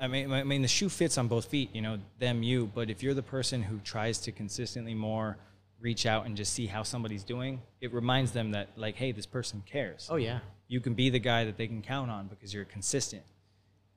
[0.00, 2.70] I mean, I mean, the shoe fits on both feet, you know, them, you.
[2.74, 5.36] But if you're the person who tries to consistently more
[5.78, 9.26] reach out and just see how somebody's doing, it reminds them that, like, hey, this
[9.26, 10.08] person cares.
[10.10, 10.40] Oh yeah.
[10.68, 13.22] you can be the guy that they can count on because you're consistent.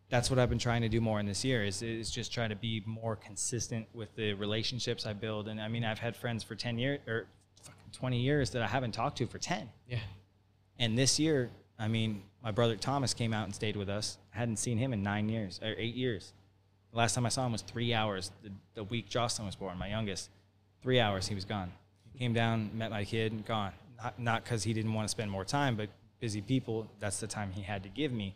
[0.10, 2.48] That's what I've been trying to do more in this year is, is just try
[2.48, 5.48] to be more consistent with the relationships I build.
[5.48, 7.28] And I mean, I've had friends for 10 years or
[7.62, 9.70] fucking 20 years that I haven't talked to for 10.
[9.88, 10.00] Yeah.
[10.80, 14.18] And this year, I mean, my brother Thomas came out and stayed with us.
[14.36, 16.34] I hadn't seen him in nine years or eight years.
[16.92, 18.32] The last time I saw him was three hours.
[18.44, 20.30] The, the week Jocelyn was born, my youngest.
[20.82, 21.72] Three hours, he was gone.
[22.12, 23.72] He came down, met my kid, and gone.
[24.18, 26.88] Not because he didn't want to spend more time, but busy people.
[27.00, 28.36] That's the time he had to give me.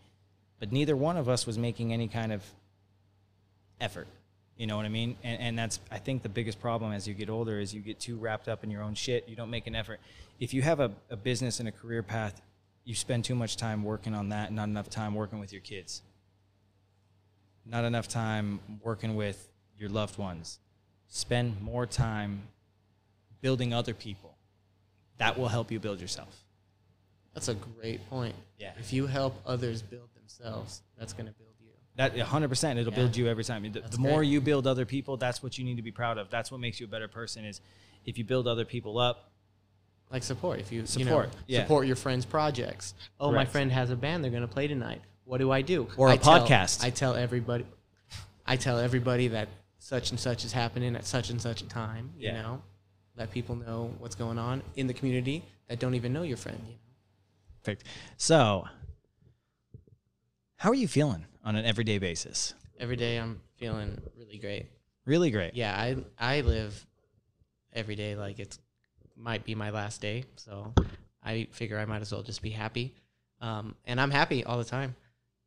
[0.59, 2.43] But neither one of us was making any kind of
[3.79, 4.07] effort.
[4.57, 5.17] You know what I mean?
[5.23, 7.99] And, and that's, I think, the biggest problem as you get older is you get
[7.99, 9.27] too wrapped up in your own shit.
[9.27, 9.99] You don't make an effort.
[10.39, 12.41] If you have a, a business and a career path,
[12.87, 16.01] you spend too much time working on that, not enough time working with your kids,
[17.65, 20.59] not enough time working with your loved ones.
[21.09, 22.43] Spend more time
[23.41, 24.37] building other people.
[25.17, 26.45] That will help you build yourself.
[27.33, 28.35] That's a great point.
[28.57, 28.71] Yeah.
[28.79, 31.67] If you help others build themselves, that's going to build you.
[31.97, 33.69] That 100%, it'll build you every time.
[33.69, 34.29] The, the more great.
[34.29, 36.29] you build other people, that's what you need to be proud of.
[36.29, 37.59] That's what makes you a better person is
[38.05, 39.29] if you build other people up,
[40.09, 40.59] Like support.
[40.59, 41.61] If you Support, you know, yeah.
[41.63, 42.93] support your friends' projects.
[43.19, 44.23] Oh, my friend has a band.
[44.23, 45.01] They're going to play tonight.
[45.25, 45.87] What do I do?
[45.97, 46.83] Or a I tell- podcast.
[46.83, 47.65] I tell everybody.
[48.45, 52.11] I tell everybody that such and such is happening at such and such a time.
[52.17, 52.61] You know,
[53.17, 56.59] let people know what's going on in the community that don't even know your friend.
[56.63, 56.79] You know?
[57.63, 57.83] Perfect.
[58.15, 58.65] So,
[60.55, 62.53] how are you feeling on an everyday basis?
[62.79, 64.67] Every day I'm feeling really great.
[65.05, 65.53] Really great.
[65.55, 66.85] Yeah, I I live
[67.73, 68.59] every day like it's
[69.17, 70.73] might be my last day, so
[71.23, 72.93] I figure I might as well just be happy.
[73.41, 74.95] Um, and I'm happy all the time.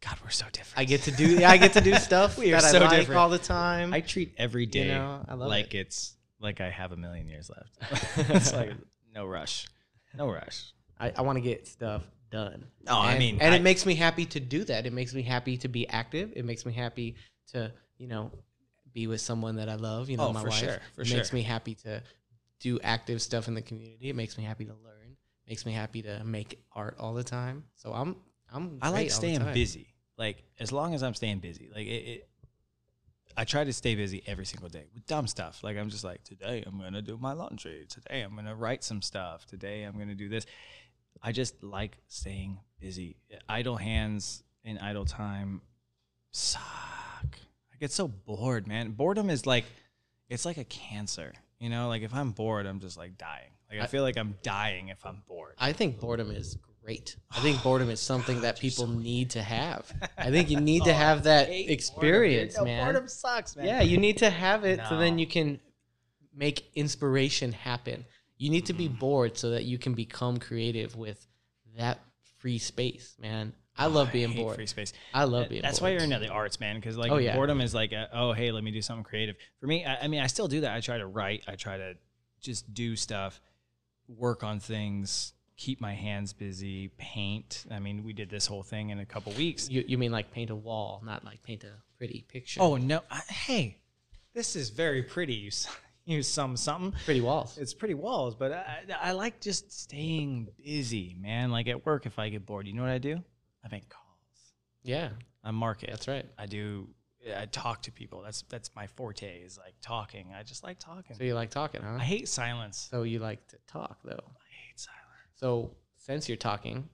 [0.00, 0.78] God, we're so different.
[0.78, 2.83] I get to do yeah, I get to do stuff We are that so I
[2.87, 3.18] like different.
[3.20, 3.92] all the time.
[3.92, 5.80] I treat every day know, I love like it.
[5.80, 8.09] it's like I have a million years left.
[8.30, 8.72] it's like
[9.14, 9.66] no rush.
[10.16, 10.72] No rush.
[10.98, 12.64] I, I want to get stuff done.
[12.87, 14.87] Oh, I mean, and I- it makes me happy to do that.
[14.87, 16.33] It makes me happy to be active.
[16.35, 17.16] It makes me happy
[17.52, 18.30] to you know
[18.94, 20.09] be with someone that I love.
[20.09, 20.54] You know, Oh, my wife.
[20.54, 22.02] sure, for it makes me happy to
[22.61, 24.11] do active stuff in the community.
[24.11, 25.16] It makes me happy to learn.
[25.49, 27.64] Makes me happy to make art all the time.
[27.75, 28.16] So I'm
[28.53, 28.79] I'm.
[28.81, 29.94] I like great all the staying busy.
[30.16, 32.29] Like as long as I'm staying busy, like it, it.
[33.37, 35.64] I try to stay busy every single day with dumb stuff.
[35.64, 37.87] Like I'm just like today I'm gonna do my laundry.
[37.88, 39.46] Today I'm gonna write some stuff.
[39.46, 40.46] Today I'm gonna do this.
[41.23, 43.16] I just like staying busy.
[43.49, 45.62] Idle hands and idle time
[46.33, 46.62] suck.
[47.73, 48.92] I get so bored, man.
[48.92, 49.64] Boredom is like
[50.29, 51.33] it's like a cancer.
[51.61, 53.51] You know, like if I'm bored, I'm just like dying.
[53.70, 55.55] Like I I- feel like I'm dying if I'm bored.
[55.59, 57.16] I think boredom is great.
[57.31, 59.92] I think boredom is something that people need to have.
[60.18, 62.77] I think you need to have that Oh, experience, boredom, dude.
[62.79, 62.85] No, man.
[62.87, 63.66] Boredom sucks, man.
[63.66, 65.61] Yeah, you need to have it so then you can
[66.35, 68.05] make inspiration happen.
[68.38, 68.99] You need to be Mm.
[68.99, 71.27] bored so that you can become creative with
[71.77, 71.99] that
[72.38, 73.53] free space, man.
[73.78, 74.56] I love being hate bored.
[74.56, 74.92] Free space.
[75.14, 75.64] I love being bored.
[75.68, 75.88] That's bored.
[75.88, 76.76] why you're into the arts, man.
[76.76, 77.35] Because like Oh, yeah.
[77.35, 79.37] boredom is like, a, oh hey, let me do something creative.
[79.61, 80.74] For me, I, I mean, I still do that.
[80.74, 81.44] I try to write.
[81.48, 81.94] I try to
[82.40, 83.40] just do stuff,
[84.09, 87.64] work on things, keep my hands busy, paint.
[87.70, 89.68] I mean, we did this whole thing in a couple weeks.
[89.70, 92.61] You, you mean like paint a wall, not like paint a pretty picture.
[92.62, 93.78] Oh no, I, hey,
[94.35, 95.35] this is very pretty.
[95.35, 95.50] You
[96.06, 96.92] you some something.
[97.04, 97.56] pretty walls.
[97.59, 101.50] It's pretty walls, but I, I I like just staying busy, man.
[101.50, 103.22] Like at work, if I get bored, you know what I do?
[103.64, 104.05] I make calls.
[104.83, 105.11] Yeah,
[105.44, 105.90] I market.
[105.90, 106.27] that's right.
[106.38, 106.88] I do.
[107.37, 108.23] I talk to people.
[108.23, 109.42] That's that's my forte.
[109.42, 110.33] Is like talking.
[110.37, 111.16] I just like talking.
[111.16, 111.96] So you like talking, huh?
[111.99, 112.88] I hate silence.
[112.90, 114.12] So you like to talk, though.
[114.12, 115.01] I hate silence.
[115.37, 116.88] So since you're talking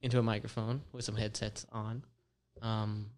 [0.00, 2.04] into a microphone with some headsets on,
[2.62, 3.10] um,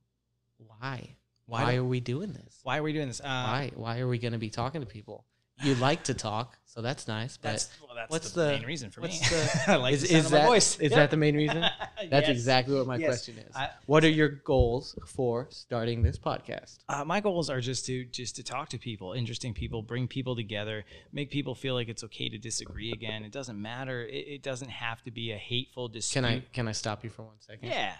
[0.59, 1.17] why?
[1.45, 2.59] Why Why, do- are we doing this?
[2.63, 3.21] Why are we doing this?
[3.21, 3.73] Uh, why?
[3.75, 5.27] Why are we going to be talking to people?
[5.63, 7.39] You like to talk, so that's nice.
[7.39, 9.09] But That's well, that's what's the, the- main reason for me.
[9.31, 10.75] the- I like is, the sound is of that my voice.
[10.79, 10.91] is Yep.
[10.93, 11.61] that the main reason?
[12.11, 12.29] That's Yes.
[12.29, 13.09] exactly what my Yes.
[13.09, 13.57] question is.
[13.57, 16.77] I- what are your goals for starting this podcast?
[16.91, 20.37] Uh, my goals are just to just to talk to people, interesting people, bring people
[20.37, 23.25] together, make people feel like it's okay to disagree again.
[23.25, 24.03] It doesn't matter.
[24.05, 26.21] It, it doesn't have to be a hateful dispute.
[26.23, 27.71] Can I can I stop you for one second?
[27.71, 27.95] Yeah.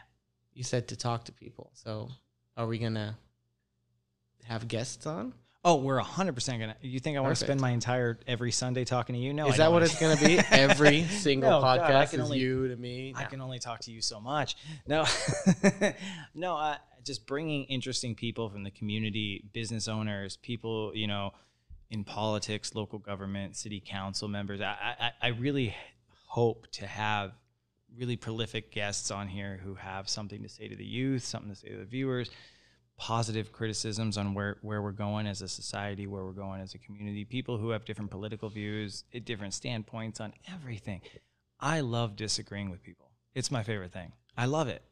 [0.53, 1.71] You said to talk to people.
[1.73, 2.11] So
[2.55, 3.17] are we gonna
[4.45, 5.33] have guests on?
[5.69, 6.77] Oh, we're hundred percent gonna.
[6.81, 7.49] You think I want to Perfect.
[7.49, 9.33] spend my entire every Sunday talking to you?
[9.33, 9.49] No.
[9.49, 10.39] is I that don't what wanna- it's gonna be?
[10.57, 13.13] Every single No, God, I podcast can is only- you to me.
[13.17, 13.29] I No.
[13.29, 14.57] can only talk to you so much.
[14.87, 15.05] No,
[16.35, 21.33] no, uh, just bringing interesting people from the community, business owners, people, you know,
[21.91, 24.61] in politics, local government, city council members.
[24.61, 25.75] I, I, I really
[26.29, 27.33] hope to have
[27.97, 31.57] really prolific guests on here who have something to say to the youth, something to
[31.57, 32.31] say to the viewers,
[32.97, 36.79] positive criticisms on where, where we're going as a society, where we're going as a
[36.79, 41.01] community, people who have different political views, eh, different standpoints on everything.
[41.61, 43.11] I love disagreeing with people.
[43.35, 44.13] It's my favorite thing.
[44.37, 44.83] I love it.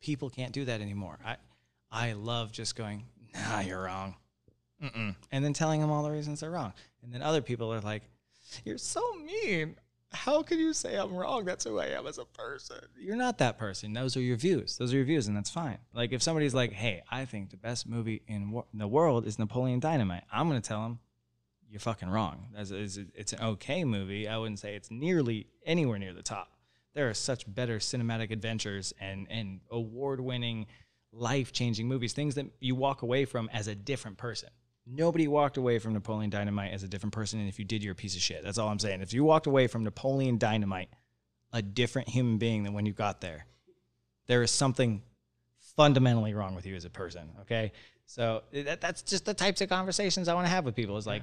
[0.00, 1.18] People can't do that anymore.
[1.24, 1.36] I,
[1.90, 4.16] I love just going, nah, you're wrong.
[4.82, 5.14] Mm-mm.
[5.30, 6.72] And then telling them all the reasons they're wrong.
[7.02, 8.02] And then other people are like,
[8.64, 9.76] you're so mean.
[10.14, 11.44] How can you say I'm wrong?
[11.44, 12.78] That's who I am as a person.
[12.98, 13.92] You're not that person.
[13.92, 14.78] Those are your views.
[14.78, 15.78] Those are your views, and that's fine.
[15.92, 19.38] Like if somebody's like, "Hey, I think the best movie in, wo- the world is
[19.38, 21.00] Napoleon Dynamite," I'm gonna tell them,
[21.68, 22.48] "You're fucking wrong.
[22.54, 24.28] That's, it's, it's an okay movie.
[24.28, 26.52] I wouldn't say it's nearly anywhere near the top.
[26.94, 30.66] There are such better cinematic adventures and and award-winning,
[31.12, 32.12] life-changing movies.
[32.12, 34.50] Things that you walk away from as a different person."
[34.86, 37.92] Nobody walked away from Napoleon Dynamite as a different person, and if you did, you're
[37.92, 38.42] a piece of shit.
[38.44, 39.00] That's all I'm saying.
[39.00, 40.90] If you walked away from Napoleon Dynamite
[41.52, 43.46] a different human being than when you got there,
[44.26, 45.02] there is something
[45.76, 47.30] fundamentally wrong with you as a person.
[47.42, 47.72] Okay,
[48.06, 50.96] so eh, that, that's just the types of conversations I want to have with people.
[50.96, 51.22] Is like,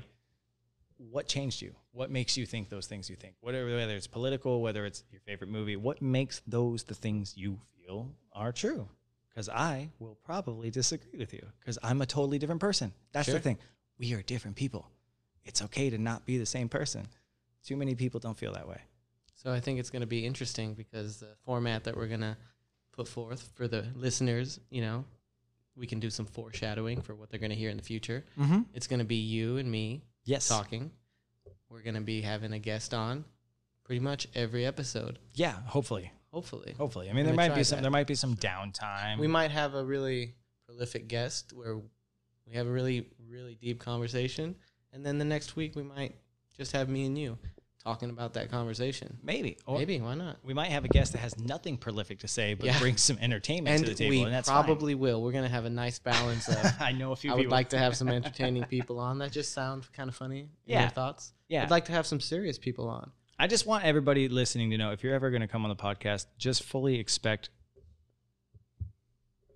[0.98, 1.76] what changed you?
[1.92, 3.36] What makes you think those things you think?
[3.42, 7.60] Whatever, whether it's political, whether it's your favorite movie, what makes those the things you
[7.78, 8.88] feel are true?
[9.34, 12.94] Because I will probably disagree with you because I'm a totally different person.
[13.14, 13.36] That's Sure.
[13.36, 13.58] the thing.
[13.98, 14.90] We are different people.
[15.46, 17.08] It's okay to not be the same person.
[17.64, 18.82] Too many people don't feel that way.
[19.36, 22.36] So I think it's going to be interesting because the format that we're going to
[22.92, 25.06] put forth for the listeners, you know,
[25.76, 28.26] we can do some foreshadowing for what they're going to hear in the future.
[28.38, 28.62] Mm-hmm.
[28.74, 30.48] It's going to be you and me Yes.
[30.48, 30.92] talking.
[31.70, 33.24] We're going to be having a guest on
[33.86, 35.54] pretty much every episode, Yeah.
[35.68, 36.12] Hopefully.
[36.32, 36.74] Hopefully.
[36.78, 37.10] Hopefully.
[37.10, 37.78] I mean, there might be some.
[37.78, 37.82] that.
[37.84, 39.20] There might be some downtime.
[39.20, 41.78] We might have a really prolific guest where
[42.48, 44.56] we have a really, really deep conversation.
[44.94, 46.16] And then the next week, we might
[46.58, 47.38] just have me and you
[47.84, 49.18] talking about that conversation.
[49.24, 49.58] maybe.
[49.66, 50.38] Or Maybe, why not?
[50.44, 52.78] we might have a guest that has nothing prolific to say, but Yeah.
[52.78, 54.64] brings some entertainment And to the table, we and that's fine.
[54.64, 55.20] probably will.
[55.24, 56.58] We're going to have a nice balance of.
[56.80, 57.52] I know a few I would people.
[57.54, 60.50] like to have some entertaining people on that just sound kind of funny.
[60.66, 60.82] Yeah.
[60.82, 61.34] Your thoughts?
[61.48, 61.64] Yeah.
[61.64, 63.10] I'd like to have some serious people on.
[63.42, 65.76] I just want everybody listening to know if you're ever going to come on the
[65.76, 67.50] podcast, just fully expect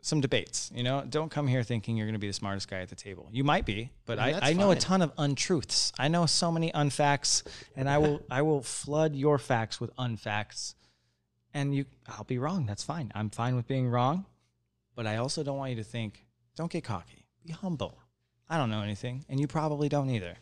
[0.02, 0.72] some debates.
[0.74, 2.96] You know, don't come here thinking you're going to be the smartest guy at the
[2.96, 3.30] table.
[3.32, 5.94] You might be, but And I, I know a ton of untruths.
[6.00, 7.44] I know so many unfacts,
[7.76, 10.74] and I will I will flood your facts with unfacts,
[11.54, 12.66] and you I'll be wrong.
[12.66, 13.12] That's fine.
[13.14, 14.26] I'm fine with being wrong,
[14.96, 16.26] but I also don't want you to think.
[16.56, 17.28] Don't get cocky.
[17.46, 18.00] Be humble.
[18.50, 20.38] I don't know anything, and you probably don't either.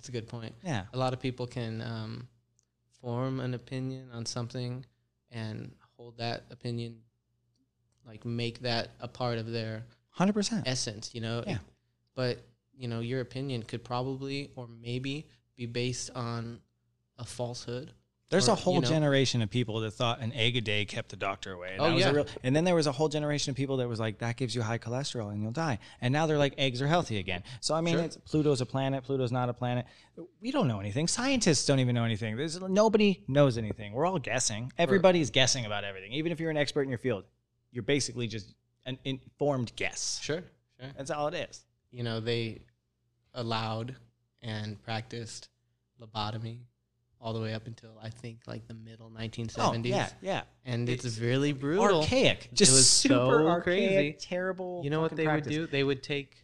[0.00, 0.54] That's a good point.
[0.64, 0.84] Yeah.
[0.94, 2.28] A lot of people can um,
[3.00, 4.84] form an opinion on something
[5.30, 6.96] and hold that opinion,
[8.06, 10.66] like make that a part of their Hundred percent.
[10.66, 11.42] essence, you know?
[11.46, 11.58] Yeah.
[12.14, 12.38] But,
[12.76, 16.60] you know, your opinion could probably or maybe be based on
[17.18, 17.92] a falsehood.
[18.30, 20.84] There's or, a whole you know- generation of people that thought an egg a day
[20.84, 21.72] kept the doctor away.
[21.72, 22.12] And Oh, that was a yeah.
[22.14, 24.54] real, and then there was a whole generation of people that was like, that gives
[24.54, 25.78] you high cholesterol and you'll die.
[26.00, 27.42] And now they're like, eggs are healthy again.
[27.60, 28.04] So I mean, Sure.
[28.04, 29.02] it's, Pluto's a planet.
[29.04, 29.84] Pluto's not a planet.
[30.40, 31.08] We don't know anything.
[31.08, 32.36] Scientists don't even know anything.
[32.36, 33.92] There's nobody knows anything.
[33.92, 34.72] We're all guessing.
[34.78, 36.12] Everybody's guessing about everything.
[36.12, 37.24] Even if you're an expert in your field,
[37.72, 38.54] you're basically just
[38.86, 40.20] an informed guess.
[40.22, 40.42] Sure.
[40.80, 40.88] Sure.
[40.96, 41.64] That's all it is.
[41.90, 42.62] You know, they
[43.34, 43.96] allowed
[44.42, 45.48] and practiced
[46.00, 46.60] lobotomy
[47.20, 49.58] all the way up until I think like the middle 1970s.
[49.58, 50.42] Oh, yeah, yeah.
[50.64, 52.00] And it's really brutal.
[52.00, 52.48] Archaic.
[52.54, 54.16] Just was super so archaic, crazy.
[54.18, 54.80] terrible.
[54.82, 55.48] You know what they practice.
[55.50, 55.66] would do?
[55.66, 56.36] They would take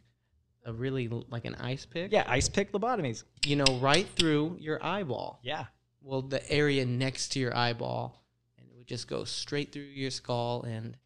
[0.66, 3.24] a really like an ice pick, Yeah, ice pick lobotomies.
[3.46, 5.40] you know, right through your eyeball.
[5.42, 5.64] Yeah.
[6.02, 8.22] Well, the area next to your eyeball,
[8.58, 10.96] and it would just go straight through your skull, and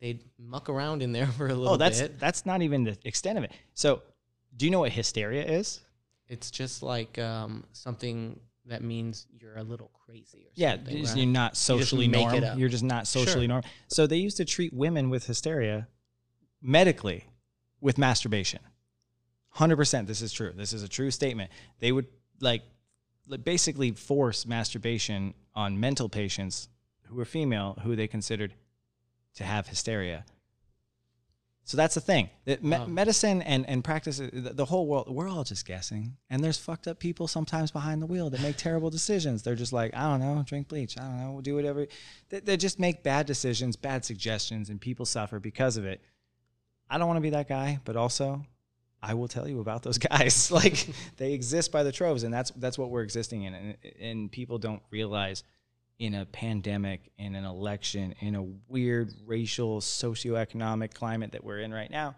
[0.00, 1.70] they'd muck around in there for a little bit.
[1.72, 2.18] Oh, that's bit.
[2.18, 3.52] that's not even the extent of it.
[3.74, 4.02] So,
[4.56, 5.80] do you know what hysteria is?
[6.28, 10.96] It's just like um, something that means you're a little crazy or Yeah, something.
[10.98, 11.22] just right?
[11.22, 12.34] you're not socially make norm.
[12.34, 12.58] it up.
[12.58, 13.48] You're just not socially Sure.
[13.48, 13.62] norm.
[13.88, 15.88] So they used to treat women with hysteria
[16.62, 17.24] medically
[17.80, 18.60] with masturbation.
[19.50, 20.06] Hundred percent.
[20.06, 20.52] This is true.
[20.54, 21.50] This is a true statement.
[21.80, 22.06] They would
[22.40, 22.62] like,
[23.44, 26.68] basically force masturbation on mental patients
[27.04, 28.54] who were female who they considered
[29.34, 30.24] to have hysteria.
[31.68, 32.30] So that's the thing.
[32.46, 32.86] That me- Wow.
[32.86, 36.16] medicine and, and practice, uh, the, the whole world, we're all just guessing.
[36.30, 39.42] And there's fucked up people sometimes behind the wheel that make terrible decisions.
[39.42, 40.96] They're just like, I don't know, drink bleach.
[40.98, 41.86] I don't know, do whatever.
[42.30, 46.00] They, they just make bad decisions, bad suggestions, and people suffer because of it.
[46.88, 48.46] I don't want to be that guy, but also
[49.02, 50.50] I will tell you about those guys.
[50.50, 53.52] like they exist by the troves, and that's that's what we're existing in.
[53.52, 55.44] And, and people don't realize
[55.98, 61.72] in a pandemic, in an election, in a weird racial, socioeconomic climate that we're in
[61.72, 62.14] right now,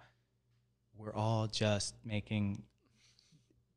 [0.97, 2.63] we're all just making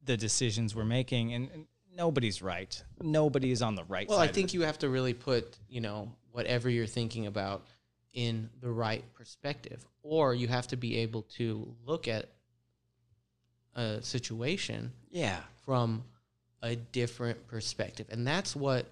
[0.04, 2.84] the decisions we're making, and, and nobody's right.
[3.01, 4.20] Nobody is on the right Well.
[4.20, 7.66] I think you have to really put, you know, whatever you're thinking about
[8.14, 12.30] in the right perspective, or you have to be able to look at
[13.76, 15.39] a situation yeah.
[15.66, 16.04] from
[16.62, 18.08] a different perspective.
[18.12, 18.86] And that's what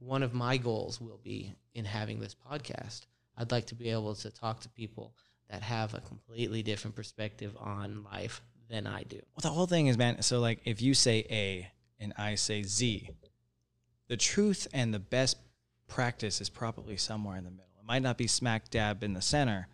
[0.00, 3.02] one of my goals will be in having this podcast.
[3.36, 5.14] I'd like to be able to talk to people
[5.48, 9.16] that have a completely different perspective on life than I do.
[9.16, 10.22] Well, the whole thing is, man.
[10.22, 13.10] So, like, if you say A and I say Z,
[14.08, 15.36] the truth and the best
[15.86, 17.66] practice is probably somewhere in the middle.
[17.78, 19.68] It might not be smack dab in the center,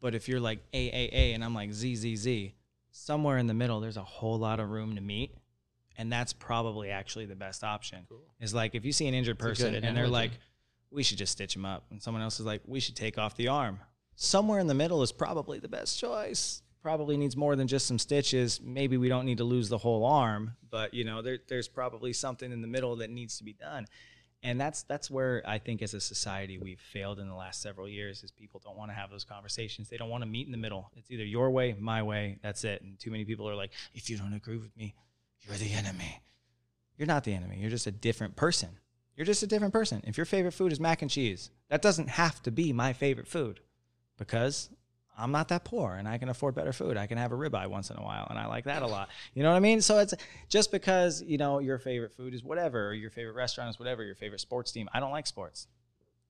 [0.00, 2.54] but if you're like A A A and I'm like Z Z Z,
[2.90, 5.34] somewhere in the middle, there's a whole lot of room to meet.
[6.00, 8.06] And that's probably actually the best option.
[8.40, 10.30] Is like if you see an injured person and they're like,
[10.90, 11.84] we should just stitch them up.
[11.90, 13.80] And someone else is like, we should take off the arm.
[14.16, 16.62] Somewhere in the middle is probably the best choice.
[16.82, 18.62] Probably needs more than just some stitches.
[18.62, 22.14] Maybe we don't need to lose the whole arm, but you know, there, there's probably
[22.14, 23.84] something in the middle that needs to be done.
[24.42, 27.86] And that's that's where I think as a society we've failed in the last several
[27.86, 29.90] years is people don't want to have those conversations.
[29.90, 30.90] They don't want to meet in the middle.
[30.96, 32.80] It's either your way, my way, that's it.
[32.80, 34.94] And too many people are like, if you don't agree with me,
[35.42, 36.20] you're the enemy.
[36.96, 37.56] You're not the enemy.
[37.58, 38.70] You're just a different person.
[39.16, 40.02] You're just a different person.
[40.06, 43.26] If your favorite food is mac and cheese, that doesn't have to be my favorite
[43.26, 43.60] food
[44.18, 44.70] because
[45.16, 46.96] I'm not that poor and I can afford better food.
[46.96, 49.10] I can have a ribeye once in a while and I like that a lot.
[49.34, 49.80] You know what I mean?
[49.82, 50.14] So it's
[50.48, 54.02] just because, you know, your favorite food is whatever, or your favorite restaurant is whatever,
[54.02, 54.88] your favorite sports team.
[54.94, 55.66] I don't like sports.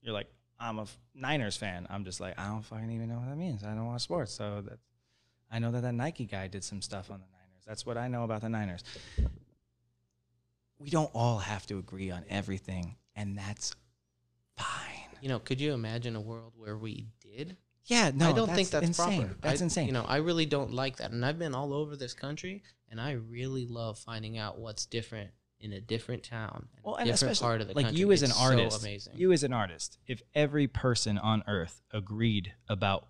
[0.03, 0.27] You're like,
[0.59, 1.87] I'm a Niners fan.
[1.91, 3.65] I'm just like, I don't fucking even know what that means.
[3.65, 4.33] I don't watch sports.
[4.33, 4.79] So that
[5.51, 7.27] I know that that Nike guy did some stuff on the
[7.61, 7.67] Niners.
[7.67, 8.83] That's what I know about the Niners.
[10.79, 13.75] We don't all have to agree on everything, and that's
[14.57, 14.87] fine.
[15.21, 17.57] You know, could you imagine a world where we did?
[17.85, 19.21] Yeah, no, I don't think that's insane.
[19.25, 19.37] proper.
[19.43, 19.87] That's I- insane.
[19.87, 21.11] You know, I really don't like that.
[21.11, 25.31] And I've been all over this country, and I really love finding out what's different
[25.59, 28.01] in a different town, and well, a and different especially part of the like country.
[28.01, 29.13] you as an It's artist, so amazing.
[29.19, 33.07] you as an artist, if every person on earth agreed about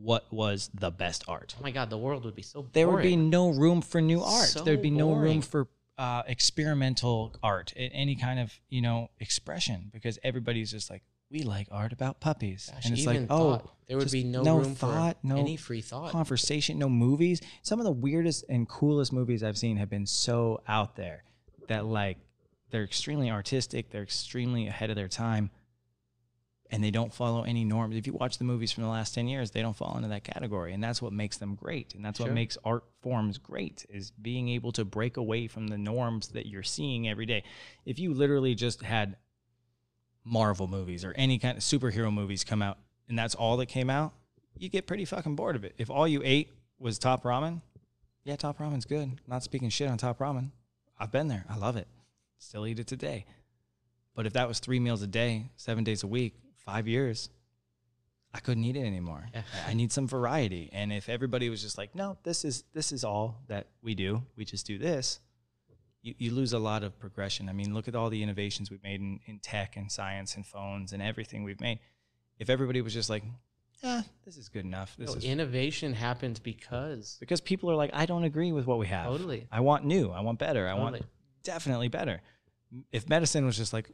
[0.00, 2.62] what was the best art, oh my God, the world would be so.
[2.62, 2.70] Boring.
[2.72, 4.48] there would be no room for new art.
[4.48, 9.90] So There'd be no room for uh, experimental art, any kind of you know expression,
[9.92, 13.62] because everybody's just like, we like art about puppies, Gosh, and it's even like, oh,
[13.88, 16.10] there would be no, no room thought, for no any free thought.
[16.10, 17.40] conversation, no movies.
[17.62, 21.24] Some of the weirdest and coolest movies I've seen have been so out there
[21.68, 22.18] that like
[22.70, 25.50] they're extremely artistic, they're extremely ahead of their time,
[26.74, 27.94] and they don't follow any norms.
[27.94, 30.24] If you watch the movies from the last 10 years, they don't fall into that
[30.24, 31.94] category, and that's what makes them great.
[31.94, 35.78] And that's what makes art forms great is being able to break away from the
[35.78, 37.44] norms that you're seeing every day.
[37.86, 39.14] If you literally just had
[40.24, 43.88] Marvel movies or any kind of superhero movies come out and that's all that came
[43.88, 44.12] out,
[44.56, 45.76] you get pretty fucking bored of it.
[45.78, 46.50] If all you ate
[46.80, 47.62] was top ramen,
[48.24, 49.20] yeah, top ramen's good.
[49.28, 50.50] Not speaking shit on top ramen.
[50.98, 51.44] I've been there.
[51.48, 51.86] I love it.
[52.38, 53.26] Still eat it today.
[54.16, 56.34] But if that was three meals a day, seven days a week,
[56.64, 57.28] five years,
[58.32, 59.28] I couldn't eat it anymore.
[59.32, 59.42] Yeah.
[59.66, 60.70] I- need some variety.
[60.72, 64.22] And if everybody was just like, no, this is this is all that we do.
[64.36, 65.20] We just do this.
[66.02, 67.48] You, you lose a lot of progression.
[67.48, 70.44] I mean, look at all the innovations we've made in, in tech and science and
[70.44, 71.78] phones and everything we've made.
[72.38, 73.22] If everybody was just like,
[73.84, 74.94] ah, this is good enough.
[74.98, 78.78] This No, is innovation happens because because people are like, I don't agree with what
[78.78, 79.06] we have.
[79.06, 79.46] Totally.
[79.50, 80.10] I want new.
[80.10, 80.68] I want better.
[80.68, 81.00] I want
[81.42, 82.20] definitely better.
[82.90, 83.90] If medicine was just like,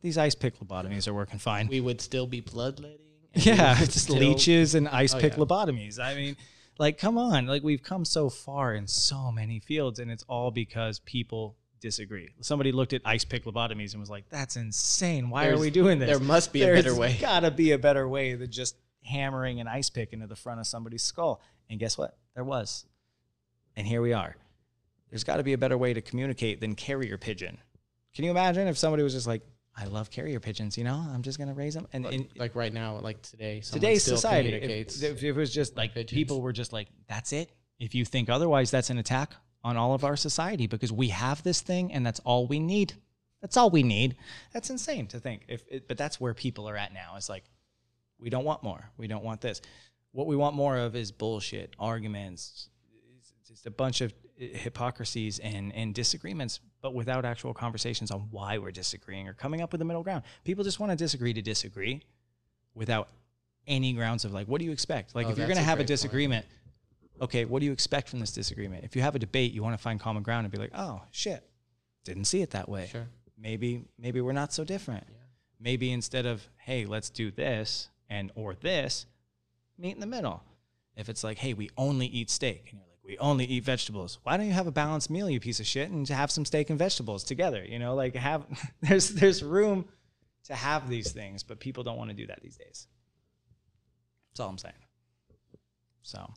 [0.00, 1.68] these ice pick lobotomies are working fine.
[1.68, 2.98] we would still be bloodletting.
[3.34, 5.38] yeah, just still- leeches and oh, ice Oh, pick yeah.
[5.44, 5.98] lobotomies.
[5.98, 6.36] I mean,
[6.78, 7.46] like, come on.
[7.46, 12.28] Like, we've come so far in so many fields, and it's all because people disagree.
[12.40, 15.30] Somebody looked at ice pick lobotomies and was like, that's insane.
[15.30, 16.08] Why are we doing this?
[16.08, 17.08] There must be a better way.
[17.08, 20.60] There's gotta be a better way than just hammering an ice pick into the front
[20.60, 21.40] of somebody's skull.
[21.70, 22.16] And guess what?
[22.34, 22.84] There was.
[23.76, 24.36] And here we are.
[25.10, 27.58] There's got to be a better way to communicate than carrier pigeon.
[28.14, 29.42] Can you imagine if somebody was just like,
[29.80, 31.86] I love carrier pigeons, you know, I'm just going to raise them.
[31.92, 35.02] And, Like, and like right now, like today, today's society, communicates.
[35.02, 36.16] if, if it was just like pigeons.
[36.16, 37.52] people were just like, that's it.
[37.78, 41.42] If you think otherwise, that's an attack on all of our society because we have
[41.44, 42.94] this thing and that's all we need.
[43.40, 44.16] That's all we need.
[44.52, 45.44] That's insane to think.
[45.46, 47.14] If it, but that's where people are at now.
[47.16, 47.44] It's like
[48.18, 48.90] we don't want more.
[48.96, 49.60] We don't want this.
[50.10, 52.68] What we want more of is bullshit, arguments,
[53.20, 58.58] it's just a bunch of hypocrisies and and disagreements, but without actual conversations on why
[58.58, 60.22] we're disagreeing or coming up with a middle ground.
[60.44, 62.02] People just want to disagree to disagree
[62.74, 63.08] without
[63.66, 65.14] any grounds of like, what do you expect?
[65.14, 65.88] Like, Oh, if you're going to have a great point.
[65.88, 66.46] disagreement,
[67.20, 68.84] okay, what do you expect from this disagreement?
[68.84, 71.02] If you have a debate, you want to find common ground and be like, oh
[71.10, 71.42] shit,
[72.04, 72.88] didn't see it that way.
[72.90, 73.06] Sure.
[73.36, 75.04] Maybe maybe we're not so different.
[75.08, 75.16] Yeah.
[75.60, 79.06] Maybe instead of hey, let's do this and or this,
[79.76, 80.42] meet in the middle.
[80.96, 84.18] If it's like, hey, we only eat steak, and you're we only eat vegetables.
[84.22, 86.68] Why don't you have a balanced meal, you piece of shit, and have some steak
[86.68, 87.64] and vegetables together?
[87.64, 88.44] You know, like have
[88.82, 89.86] there's there's room
[90.44, 92.86] to have these things, but people don't want to do that these days.
[94.30, 94.74] That's all I'm saying.
[96.02, 96.30] So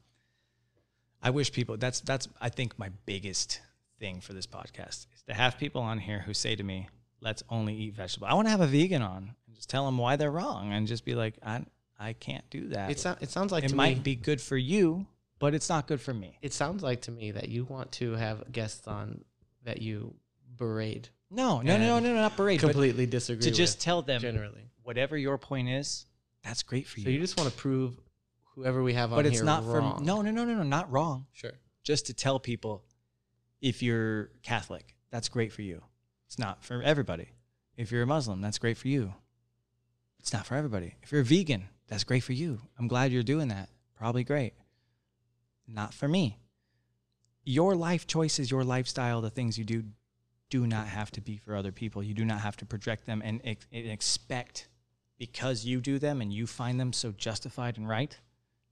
[1.21, 3.59] I wish people that's that's I think my biggest
[3.99, 6.87] thing for this podcast is to have people on here who say to me,
[7.19, 9.97] "Let's only eat vegetables." I want to have a vegan on and just tell them
[9.97, 11.65] why they're wrong and just be like, "I
[11.99, 14.55] I can't do that." It, sou- it sounds like it might me, be good for
[14.55, 15.05] you,
[15.41, 16.37] but it's not good for me.
[16.41, 19.25] It sounds like to me that you want to have guests on
[19.65, 20.13] that you
[20.55, 21.09] berate.
[21.31, 22.59] No, no, no, no, no, not berate.
[22.59, 23.43] Completely disagree.
[23.43, 24.69] to just tell them generally.
[24.83, 26.05] whatever your point is,
[26.43, 27.05] that's great for you.
[27.05, 27.19] So you.
[27.19, 27.99] just want to prove
[28.55, 29.97] whoever we have on but it's not wrong.
[29.97, 31.25] for no, no, no, no, no, not wrong.
[31.33, 31.53] Sure.
[31.83, 32.83] Just to tell people,
[33.61, 35.81] if you're Catholic, that's great for you.
[36.27, 37.29] It's not for everybody.
[37.75, 39.13] If you're a Muslim, that's great for you.
[40.19, 40.95] It's not for everybody.
[41.01, 42.61] If you're a vegan, that's great for you.
[42.77, 43.69] I'm glad you're doing that.
[43.95, 44.53] Probably great.
[45.73, 46.37] Not for me.
[47.43, 49.83] Your life choices, your lifestyle, the things you do,
[50.49, 52.03] do not have to be for other people.
[52.03, 54.67] You do not have to project them and, ex- and expect
[55.17, 58.15] because you do them and you find them so justified and right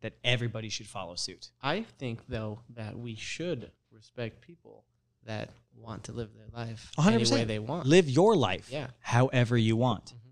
[0.01, 1.51] that everybody should follow suit.
[1.61, 4.83] I think though that we should respect people
[5.25, 7.31] that want to live their life any 100%.
[7.33, 7.85] way they want.
[7.85, 8.87] Live your life Yeah.
[8.99, 10.05] however you want.
[10.13, 10.31] Mhm.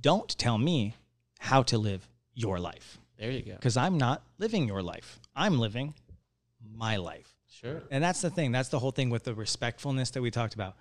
[0.00, 0.94] Don't tell me
[1.38, 3.54] how to live your life There you go.
[3.54, 5.20] because I'm not living your life.
[5.36, 5.94] I'm living
[6.74, 7.32] my life.
[7.48, 7.80] Sure.
[7.88, 8.50] And that's the thing.
[8.50, 10.74] That's the whole thing with the respectfulness that we talked about.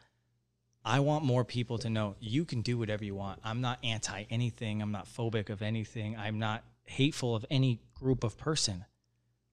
[0.84, 3.39] I want more people to know you can do whatever you want.
[3.44, 4.82] I'm not anti anything.
[4.82, 6.18] I'm not phobic of anything.
[6.18, 8.86] I'm not hateful of any group of person.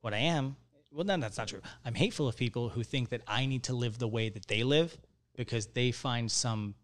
[0.00, 0.56] What I am,
[0.90, 1.60] well, no, that's not true.
[1.84, 4.64] I'm hateful of people who think that I need to live the way that they
[4.64, 4.96] live
[5.36, 6.74] because they find some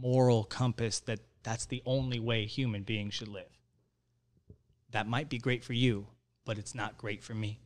[0.00, 3.53] moral compass that that's the only way human beings should live.
[4.94, 6.06] That might be great for you,
[6.44, 7.58] but it's not great for me.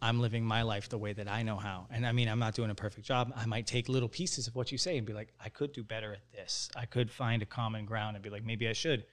[0.00, 1.88] I'm living my life the way that I know how.
[1.90, 3.32] And I mean, I'm not doing a perfect job.
[3.36, 5.82] I might take little pieces of what you say and be like, I could do
[5.82, 6.68] better at this.
[6.76, 9.04] I could find a common ground and be like, maybe I should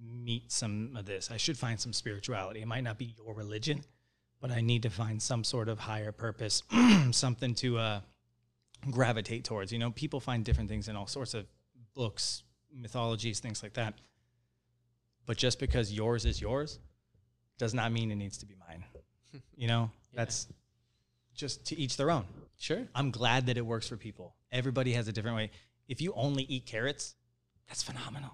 [0.00, 1.30] meet some of this.
[1.30, 2.62] I should find some spirituality.
[2.62, 3.84] It might not be your religion,
[4.40, 6.62] but I need to find some sort of higher purpose,
[7.10, 8.00] something to uh,
[8.90, 9.70] gravitate towards.
[9.70, 11.44] You know, people find different things in all sorts of
[11.94, 12.42] books,
[12.74, 13.98] mythologies, things like that.
[15.30, 16.80] But just because yours is yours
[17.56, 18.84] does not mean it needs to be mine.
[19.54, 20.48] You know, that's
[21.36, 22.24] just to each their own.
[22.58, 22.84] Sure.
[22.96, 24.34] I'm glad that it works for people.
[24.50, 25.50] Everybody has a different way.
[25.86, 27.14] If you only eat carrots,
[27.68, 28.32] that's phenomenal.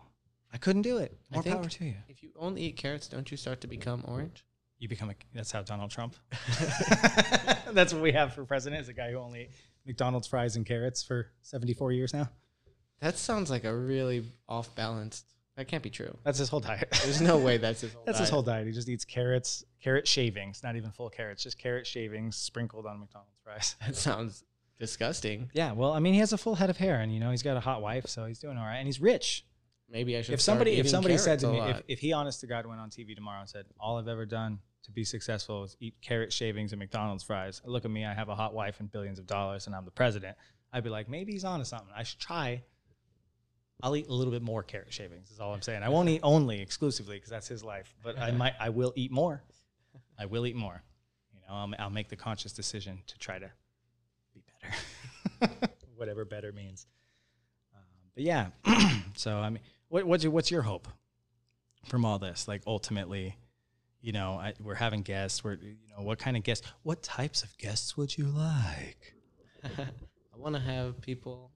[0.55, 1.19] I couldn't do it.
[1.31, 1.97] I More think- power to you.
[2.09, 4.47] If you only eat carrots, don't you start to become orange?
[4.79, 5.15] You become a.
[5.35, 6.17] That's how Donald Trump.
[7.73, 8.81] that's what we have for president.
[8.81, 9.51] Is a guy who only ate
[9.85, 12.31] McDonald's fries and carrots for 74 years now.
[13.01, 15.27] That sounds like a really off balanced.
[15.57, 16.17] That can't be true.
[16.23, 16.89] That's his whole diet.
[17.03, 18.35] There's no way that's his whole That's his diet.
[18.35, 18.67] whole diet.
[18.67, 23.01] He just eats carrots, carrot shavings, not even full carrots, just carrot shavings sprinkled on
[23.01, 23.75] McDonald's fries.
[23.87, 24.45] That sounds
[24.79, 25.51] disgusting.
[25.55, 27.43] Yeah, well, I mean, he has a full head of hair, and you know, he's
[27.43, 29.45] got a hot wife, so he's doing all right, and he's rich.
[29.89, 30.35] Maybe I should.
[30.35, 32.91] if somebody if somebody said to me if, if he honest to god went on
[32.91, 36.73] tv tomorrow and said all i've ever done to be successful is eat carrot shavings
[36.73, 39.69] and mcdonald's fries look at me i have a hot wife and billions of dollars
[39.69, 40.37] and i'm the president
[40.73, 42.61] i'd be like maybe he's on to something i should try
[43.83, 46.21] i'll eat a little bit more carrot shavings is all i'm saying i won't eat
[46.23, 49.43] only exclusively because that's his life but i might i will eat more
[50.19, 50.83] i will eat more
[51.35, 53.51] you know I'll, I'll make the conscious decision to try to
[54.35, 54.43] be
[55.41, 55.53] better
[55.97, 56.87] whatever better means
[57.75, 57.83] um,
[58.15, 58.49] but yeah
[59.15, 60.89] so i mean what, what's your what's your hope
[61.87, 62.49] from all this?
[62.49, 63.37] Like ultimately,
[64.01, 65.43] you know, I, we're having guests.
[65.43, 66.67] We're you know, what kind of guests?
[66.83, 69.15] What types of guests would you like?
[69.65, 71.51] I want to have people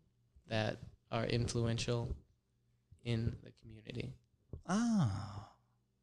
[0.48, 0.78] that
[1.10, 2.14] are influential
[3.04, 4.12] in the community.
[4.66, 5.48] Ah,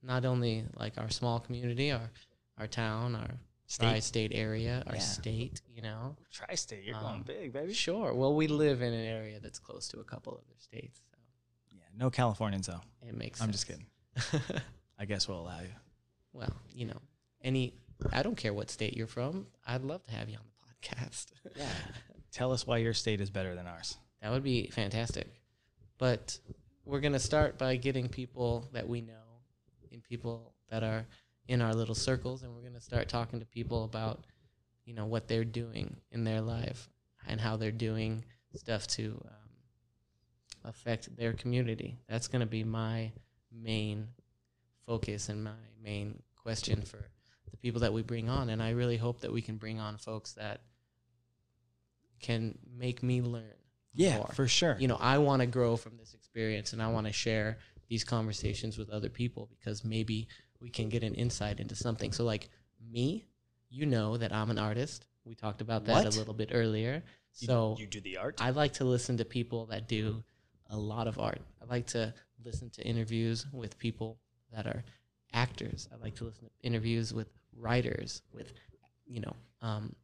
[0.04, 2.10] Not only like our small community, our
[2.58, 3.30] our town, our
[3.68, 3.86] State.
[3.86, 5.02] tri-state area, our Yeah.
[5.02, 5.62] state.
[5.68, 6.16] You know.
[6.32, 6.84] tri-state.
[6.86, 7.74] You're Um, going big, baby.
[7.74, 8.14] Sure.
[8.14, 11.18] Well, we live in an area that's close to a couple other states, so
[11.72, 12.82] Yeah, no Californians though.
[13.02, 13.42] it makes.
[13.42, 13.86] I'm just kidding.
[14.98, 15.74] I guess we'll allow you.
[16.34, 17.02] well, you know,
[17.42, 17.74] any.
[18.12, 19.48] I don't care what state you're from.
[19.66, 21.32] I'd love to have you on the podcast.
[21.56, 21.72] Yeah.
[22.32, 23.98] Tell us why your state is better than ours.
[24.22, 25.28] That would be fantastic.
[25.98, 26.38] But
[26.86, 29.14] we're going to start by getting people that we know
[29.92, 31.06] and people that are
[31.48, 34.26] in our little circles and we're going to start talking to people about
[34.86, 36.90] you know what they're doing in their life
[37.28, 38.24] and how they're doing
[38.56, 41.98] stuff to um, affect their community.
[42.08, 43.12] That's going to be my
[43.52, 44.08] main
[44.86, 45.52] focus and my
[45.84, 47.10] main question for
[47.52, 49.98] the people that we bring on and I really hope that we can bring on
[49.98, 50.62] folks that
[52.22, 53.57] can make me learn
[53.98, 54.32] Yeah, more.
[54.34, 54.78] for sure.
[54.80, 57.58] you know, I want to grow from this experience and I want to share
[57.90, 60.28] these conversations with other people because maybe
[60.60, 62.12] we can get an insight into something.
[62.12, 62.50] So, like
[62.92, 63.26] me,
[63.70, 65.06] you know that I'm an artist.
[65.26, 66.14] We talked about that What?
[66.16, 67.04] a little bit earlier.
[67.40, 68.36] You- So, you do the art.
[68.42, 70.24] I like to listen to people that do
[70.70, 71.42] a lot of art.
[71.62, 74.20] I like to listen to interviews with people
[74.52, 74.84] that are
[75.34, 75.88] actors.
[75.94, 78.54] I like to listen to interviews with writers, with,
[79.06, 79.96] you know, um,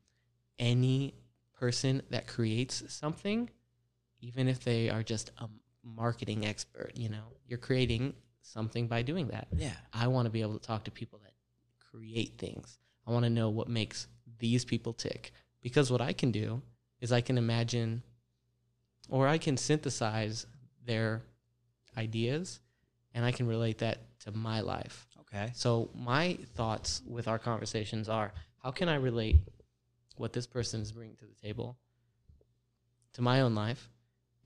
[0.59, 1.13] any
[1.53, 3.49] person that creates something,
[4.24, 5.47] even if they are just a
[5.84, 9.47] marketing expert, you know, you're creating something by doing that.
[9.55, 9.74] yeah.
[9.91, 11.34] I want to be able to talk to people that
[11.91, 12.78] create things.
[13.05, 14.07] I want to know what makes
[14.39, 15.34] these people tick.
[15.61, 16.61] Because what I can do
[17.01, 18.01] is I can imagine
[19.09, 20.45] or I can synthesize
[20.86, 21.21] their
[21.97, 22.61] ideas
[23.13, 25.05] and I can relate that to my life.
[25.21, 25.51] Okay.
[25.53, 29.38] So my thoughts with our conversations are how can I relate
[30.15, 31.78] what this person is bringing to the table
[33.13, 33.89] to my own life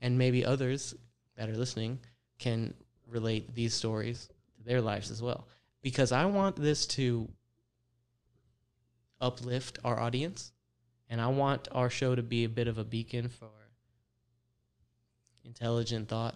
[0.00, 0.94] and maybe others
[1.36, 1.98] that are listening
[2.38, 2.74] can
[3.06, 5.46] relate these stories to their lives as well
[5.82, 7.28] because I want this to
[9.20, 10.52] uplift our audience
[11.08, 13.48] and I want our show to be a bit of a beacon for
[15.44, 16.34] intelligent thought,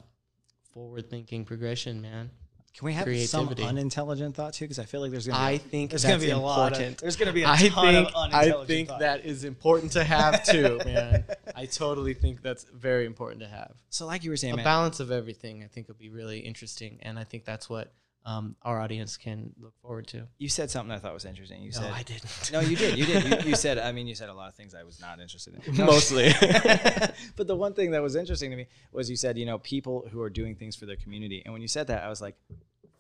[0.73, 2.31] forward thinking progression, man.
[2.77, 3.63] Can we have Creativity.
[3.63, 4.65] some unintelligent thought too?
[4.65, 5.39] Because I feel like there's gonna.
[5.39, 6.73] Be, I think there's that's gonna be a lot.
[6.73, 6.99] Of, important.
[6.99, 9.01] there's gonna be a I ton think of I think thought.
[9.01, 11.25] that is important to have too, man.
[11.55, 13.73] I totally think that's very important to have.
[13.91, 16.39] So, like you were saying, A man, balance of everything, I think, would be really
[16.41, 17.93] interesting, and I think that's what
[18.25, 20.29] um, our audience can look forward to.
[20.39, 21.61] you said something I thought was interesting.
[21.63, 22.51] You no, said I didn't.
[22.53, 22.97] No, you did.
[22.97, 23.25] You did.
[23.45, 23.79] You, you said.
[23.79, 25.75] I mean, you said a lot of things I was not interested in.
[25.77, 25.87] No.
[25.87, 26.33] Mostly.
[27.37, 30.07] but the one thing that was interesting to me was you said, you know, people
[30.11, 31.43] who are doing things for their community.
[31.45, 32.37] And when you said that, I was like,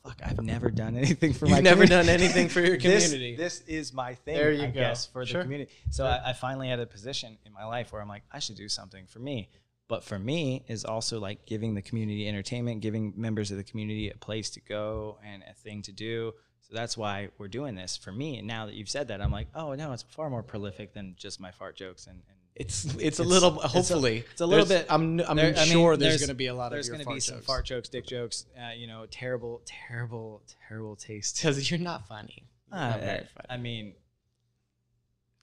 [0.02, 2.06] fuck, I've never done anything for my You've never community.
[2.08, 3.36] done anything for your community.
[3.36, 4.72] This, is my thing, There you I go.
[4.72, 5.38] guess, for Sure.
[5.40, 5.70] the community.
[5.90, 8.56] So I, I finally had a position in my life where I'm like, I should
[8.56, 9.48] do something for me.
[9.88, 14.08] But for me is also like giving the community entertainment, giving members of the community
[14.10, 16.32] a place to go and a thing to do.
[16.62, 18.38] So that's why we're doing this for me.
[18.38, 21.14] And now that you've said that, I'm like, oh no, it's far more prolific than
[21.18, 24.40] just my fart jokes and, and It's it's a It's- little it's a- hopefully it's
[24.40, 26.54] a little bit- I'm I'm There- I mean, sure there's, there's- going to be a
[26.54, 30.42] lot there's going to be some fart jokes, dick jokes, uh, you know, terrible, terrible,
[30.68, 31.36] terrible taste.
[31.42, 32.44] because you're not funny.
[32.70, 33.94] You're Uh, not very I mean,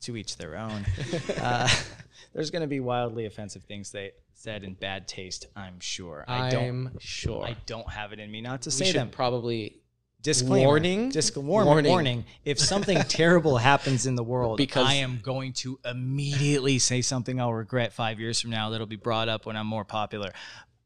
[0.01, 0.85] to each their own.
[1.41, 1.67] uh,
[2.33, 5.47] there's going to be wildly offensive things they said in bad taste.
[5.55, 6.23] I'm sure.
[6.27, 6.87] I don't.
[6.87, 7.43] I'm sure.
[7.45, 9.09] I don't have it in me not to we say should them.
[9.09, 9.81] probably
[10.21, 10.65] Disclaimer.
[10.65, 11.11] warning?
[11.35, 11.89] Warning.
[11.91, 12.25] Warning.
[12.45, 17.39] If something terrible happens in the world, Because- I am going to immediately say something
[17.39, 20.31] I'll regret five years from now that'll be brought up when I'm more popular.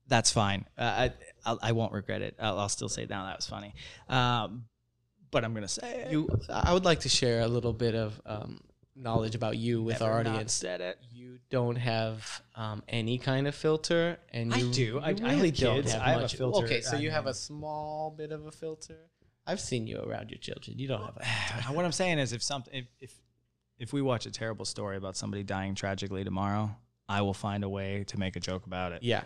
[0.07, 0.65] That's fine.
[0.77, 1.13] Uh, I
[1.45, 2.35] I'll, I won't regret it.
[2.39, 3.73] I'll, I'll still say, "Now that was funny,"
[4.09, 4.65] um,
[5.31, 6.11] but I'm gonna say it.
[6.11, 6.27] you.
[6.49, 8.59] I would like to share a little bit of um,
[8.95, 10.53] knowledge about you with Never our audience.
[10.53, 10.99] Said it.
[11.53, 14.99] You don't have um, any kind of filter, and I you do.
[14.99, 16.35] I- you I have really don't have I have a much.
[16.35, 16.65] filter.
[16.65, 18.97] Okay, so you have a small bit of a filter.
[19.45, 20.79] I've seen you around your children.
[20.79, 21.71] You don't have a.
[21.73, 23.13] what I'm saying is, if something, if, if
[23.77, 26.75] if we watch a terrible story about somebody dying tragically tomorrow,
[27.07, 29.03] I will find a way to make a joke about it.
[29.03, 29.21] Yeah,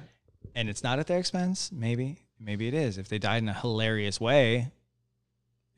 [0.54, 1.72] and it's not at their expense.
[1.72, 2.98] Maybe, maybe it is.
[2.98, 4.74] If they died in a hilarious way,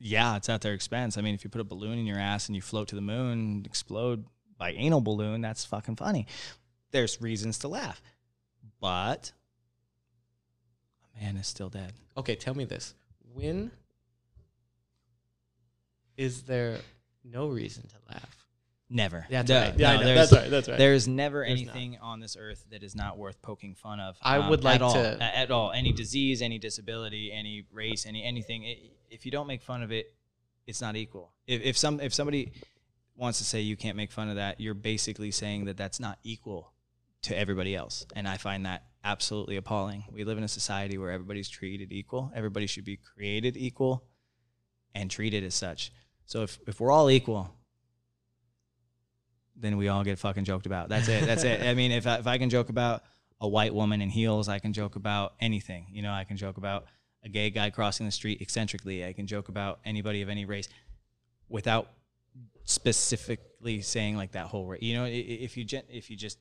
[0.00, 1.16] yeah, it's at their expense.
[1.16, 3.00] I mean, if you put a balloon in your ass and you float to the
[3.00, 4.24] moon, explode
[4.60, 6.26] by anal balloon, that's fucking funny.
[6.92, 8.00] There's reasons to laugh,
[8.78, 9.32] but
[11.16, 11.94] a man is still dead.
[12.16, 12.94] Okay, tell me this.
[13.32, 13.70] When
[16.16, 16.76] is there
[17.24, 18.36] no reason to laugh?
[18.90, 19.24] Never.
[19.30, 19.78] That's No, right.
[19.78, 20.50] Yeah, no, That's right.
[20.50, 20.76] That's right.
[20.76, 21.76] There's never There's not.
[21.76, 24.16] anything on this earth that is not worth poking fun of.
[24.20, 28.04] I um, would like at all, to- at all any disease, any disability, any race,
[28.04, 28.64] any anything.
[28.64, 30.12] It, if you don't make fun of it,
[30.66, 31.32] it's not equal.
[31.46, 32.52] If, if some if somebody
[33.20, 36.18] wants to say you can't make fun of that, you're basically saying that that's not
[36.24, 36.72] equal
[37.22, 40.04] to everybody else, and I find that absolutely appalling.
[40.10, 42.32] We live in a society where everybody's treated equal.
[42.34, 44.04] Everybody should be created equal
[44.94, 45.92] and treated as such.
[46.24, 47.54] So if if we're all equal,
[49.54, 50.88] then we all get fucking joked about.
[50.88, 51.26] That's it.
[51.26, 51.62] That's it.
[51.62, 53.02] I mean, if I, if I can joke about
[53.38, 55.86] a white woman in heels, I can joke about anything.
[55.92, 56.86] You know, I can joke about
[57.22, 59.04] a gay guy crossing the street eccentrically.
[59.04, 60.68] I can joke about anybody of any race
[61.48, 61.90] without
[62.70, 64.74] specifically saying like that whole.
[64.80, 66.38] You know, if you if you just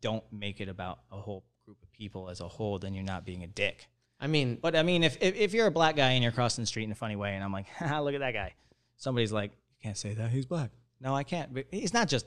[0.00, 3.24] don't make it about a whole group of people as a whole, then you're not
[3.24, 3.88] being a dick.
[4.20, 6.62] I mean, But I mean, if, if if you're a black guy and you're crossing
[6.62, 8.54] the street in a funny way, and I'm like, Haha, look at that guy,
[8.96, 10.70] somebody's like, you can't say that he's black.
[11.00, 11.52] No, I can't.
[11.52, 12.26] But he's not just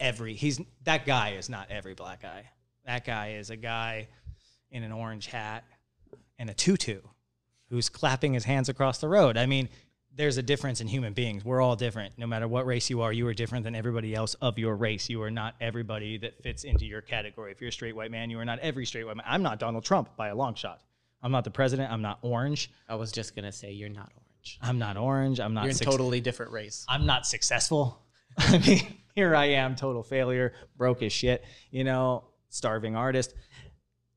[0.00, 0.34] every.
[0.34, 2.50] He's that guy is not every black guy.
[2.84, 4.08] That guy is a guy
[4.70, 5.64] in an orange hat
[6.38, 7.00] and a tutu
[7.68, 9.36] who's clapping his hands across the road.
[9.36, 9.68] I mean,
[10.16, 11.44] there's a difference in human beings.
[11.44, 12.14] We're all different.
[12.16, 15.08] No matter what race you are, you are different than everybody else of your race.
[15.10, 17.52] You are not everybody that fits into your category.
[17.52, 19.26] If you're a straight white man, you are not every straight white man.
[19.28, 20.80] I'm not Donald Trump by a long shot.
[21.22, 21.92] I'm not the president.
[21.92, 22.70] I'm not orange.
[22.88, 24.58] I was just gonna say you're not orange.
[24.62, 25.40] I'm not orange.
[25.40, 25.64] I'm not.
[25.64, 26.84] You're in suc- totally different race.
[26.88, 28.02] I'm not successful.
[28.38, 28.80] I mean,
[29.14, 31.44] here I am, total failure, broke as shit.
[31.70, 33.34] You know, starving artist.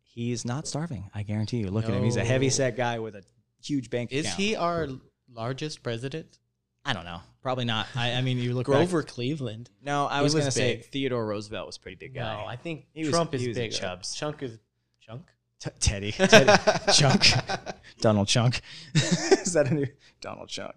[0.03, 1.09] He's not starving.
[1.13, 1.69] I guarantee you.
[1.71, 2.03] Look at him.
[2.03, 3.23] He's a heavy set guy with a
[3.63, 4.39] huge bank Is account.
[4.39, 4.87] he our
[5.33, 6.39] largest president?
[6.85, 7.21] I don't know.
[7.41, 7.87] Probably not.
[7.95, 9.69] I, I mean, you look Grover Back, Cleveland.
[9.81, 10.77] no, I was, was gonna say.
[10.77, 12.41] Theodore Roosevelt was a pretty big guy.
[12.41, 13.51] No, I think He Trump he is big.
[13.51, 13.75] a bigger.
[13.75, 14.15] Chubbs.
[14.15, 14.59] Chunk is
[14.99, 15.23] chunk.
[15.59, 16.53] T- Teddy, Teddy,
[16.93, 17.33] Chunk,
[17.99, 18.61] Donald Chunk.
[18.95, 19.87] Is that a new
[20.21, 20.73] Donald Chunk?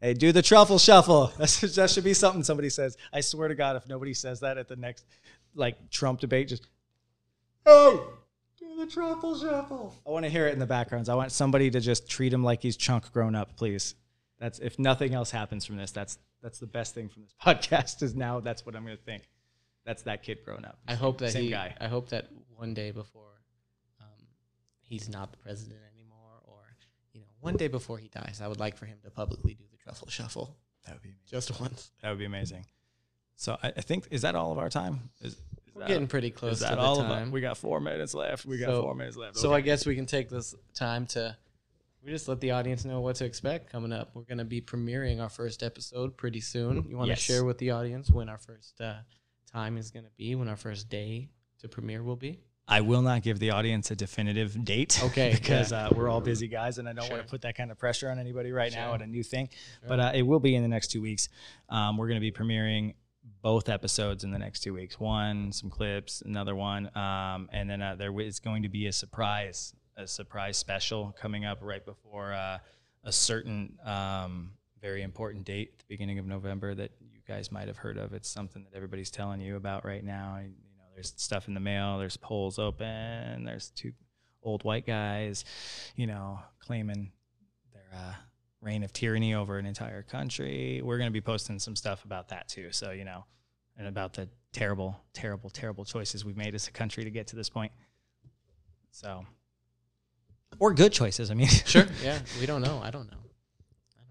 [0.00, 1.32] Hey, do the truffle shuffle.
[1.38, 2.96] That's, that should be something somebody says.
[3.12, 5.06] I swear to God, if nobody says that at the next
[5.54, 6.66] like Trump debate, just
[7.66, 8.14] oh,
[8.58, 9.94] Do the truffle shuffle.
[10.06, 11.08] I want to hear it in the backgrounds.
[11.08, 13.94] I want somebody to just treat him like he's chunk grown up, please.
[14.38, 15.90] That's if nothing else happens from this.
[15.90, 18.02] That's that's the best thing from this podcast.
[18.02, 19.24] Is now that's what I'm going to think.
[19.84, 20.78] That's that kid grown up.
[20.88, 21.50] I hope that Same he.
[21.50, 21.74] guy.
[21.80, 23.40] I hope that one day before,
[24.00, 24.06] um,
[24.80, 26.56] he's not the president anymore, or
[27.12, 29.64] you know, one day before he dies, I would like for him to publicly do
[29.70, 31.26] the truffle shuffle That would be amazing.
[31.30, 31.90] just once.
[32.02, 32.64] That would be amazing.
[33.36, 35.10] So I, I think is that all of our time?
[35.20, 35.36] Is, is
[35.76, 37.28] We're getting pretty is close to that the all of time.
[37.28, 37.32] it?
[37.32, 38.46] We got four minutes left.
[38.46, 39.36] We got So- four minutes left.
[39.36, 41.36] So I guess we can take this time to
[42.02, 44.10] we just let the audience know what to expect coming up.
[44.14, 46.86] We're going to be premiering our first episode pretty soon.
[46.88, 47.18] You want Yes.
[47.18, 48.98] to share with the audience when our first uh,
[49.52, 52.38] time is going to be, when our first day to premiere will be?
[52.68, 55.00] I will not give the audience a definitive date.
[55.04, 57.16] Okay, because uh, we're all busy guys, and I don't Sure.
[57.16, 58.94] want to put that kind of pressure on anybody right now Sure.
[58.96, 59.48] at a new thing.
[59.86, 61.28] But uh, it will be in the next two weeks.
[61.68, 62.94] Um, we're going to be premiering
[63.42, 64.98] both episodes in the next two weeks.
[64.98, 68.92] One, some clips, another one, um, and then uh, there is going to be a
[68.92, 72.58] surprise, a surprise special coming up right before uh,
[73.04, 74.50] a certain um,
[74.80, 78.12] very important date at the beginning of November that you guys might have heard of.
[78.12, 80.38] It's something that everybody's telling you about right now.
[80.42, 81.98] You know, there's stuff in the mail.
[81.98, 83.44] There's polls open.
[83.44, 83.92] There's two
[84.42, 85.44] old white guys,
[85.96, 87.10] you know, claiming
[87.72, 88.14] their uh,
[88.60, 90.80] reign of tyranny over an entire country.
[90.82, 92.72] We're going to be posting some stuff about that too.
[92.72, 93.24] So, you know,
[93.76, 97.36] and about the terrible, terrible, terrible choices we've made as a country to get to
[97.36, 97.72] this point.
[98.90, 99.26] So,
[100.58, 101.30] or good choices.
[101.30, 101.86] I mean, Sure.
[102.02, 102.18] yeah.
[102.40, 102.80] We don't know.
[102.82, 103.18] I don't know.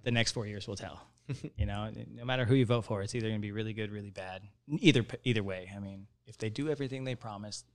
[0.03, 1.01] the next four years will tell.
[1.57, 3.91] you know, no matter who you vote for, it's either going to be really good,
[3.91, 4.43] really bad.
[4.79, 5.71] Either either way.
[5.75, 7.65] I mean, if they do everything they promised,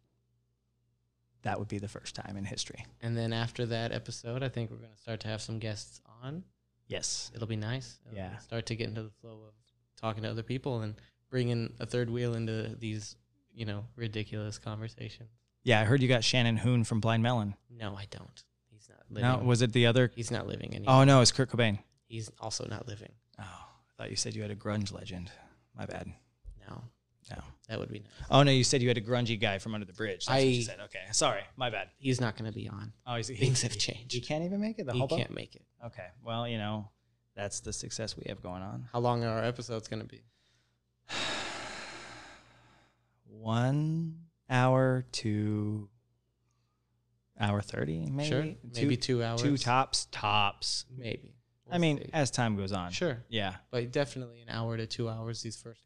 [1.43, 2.85] that would be the first time in history.
[3.01, 6.01] And then after that episode, I think we're going to start to have some guests
[6.23, 6.45] on.
[6.91, 7.31] Yes.
[7.35, 7.99] It'll be nice.
[8.07, 8.37] It'll Yeah.
[8.39, 9.55] Start to get into the flow of
[9.97, 10.95] talking to other people and
[11.31, 13.17] bringing a third wheel into these,
[13.55, 15.31] you know, ridiculous conversations.
[15.63, 17.55] Yeah, I heard you got Shannon Hoon from Blind Melon.
[17.71, 18.45] No, I don't.
[18.71, 19.29] He's not living.
[19.29, 20.11] No, was it the other?
[20.15, 20.95] He's not living anymore.
[20.97, 21.79] Oh no, it's Kurt Cobain.
[22.07, 23.13] He's also not living.
[23.39, 25.31] Oh, I thought you said you had a grunge legend.
[25.77, 26.13] My bad.
[26.69, 26.83] No,
[27.31, 27.43] No.
[27.69, 28.09] that would be nice.
[28.31, 30.27] Oh no, you said you had a grungy guy from under the bridge.
[30.27, 30.81] That's what you I- said.
[30.87, 31.89] Okay, sorry, my bad.
[31.99, 32.93] He's not going to be on.
[33.07, 34.13] Oh, he's, he, Things have changed.
[34.13, 34.87] He can't even make it.
[34.87, 35.17] The he hobo.
[35.17, 35.63] can't make it.
[35.87, 36.89] Okay, well, you know,
[37.37, 38.89] that's the success we have going on.
[38.93, 40.23] How long are our episodes going to be?
[43.27, 44.17] One
[44.49, 45.89] hour to
[47.39, 48.29] hour thirty, maybe.
[48.29, 48.43] Sure.
[48.75, 49.43] Maybe two, two hours.
[49.43, 50.07] two tops.
[50.11, 50.85] Tops.
[50.97, 51.35] Maybe.
[51.69, 52.11] I We'll mean, see.
[52.13, 52.91] as time goes on.
[52.91, 53.23] sure.
[53.29, 53.55] Yeah.
[53.71, 55.83] But definitely an hour to two hours these first.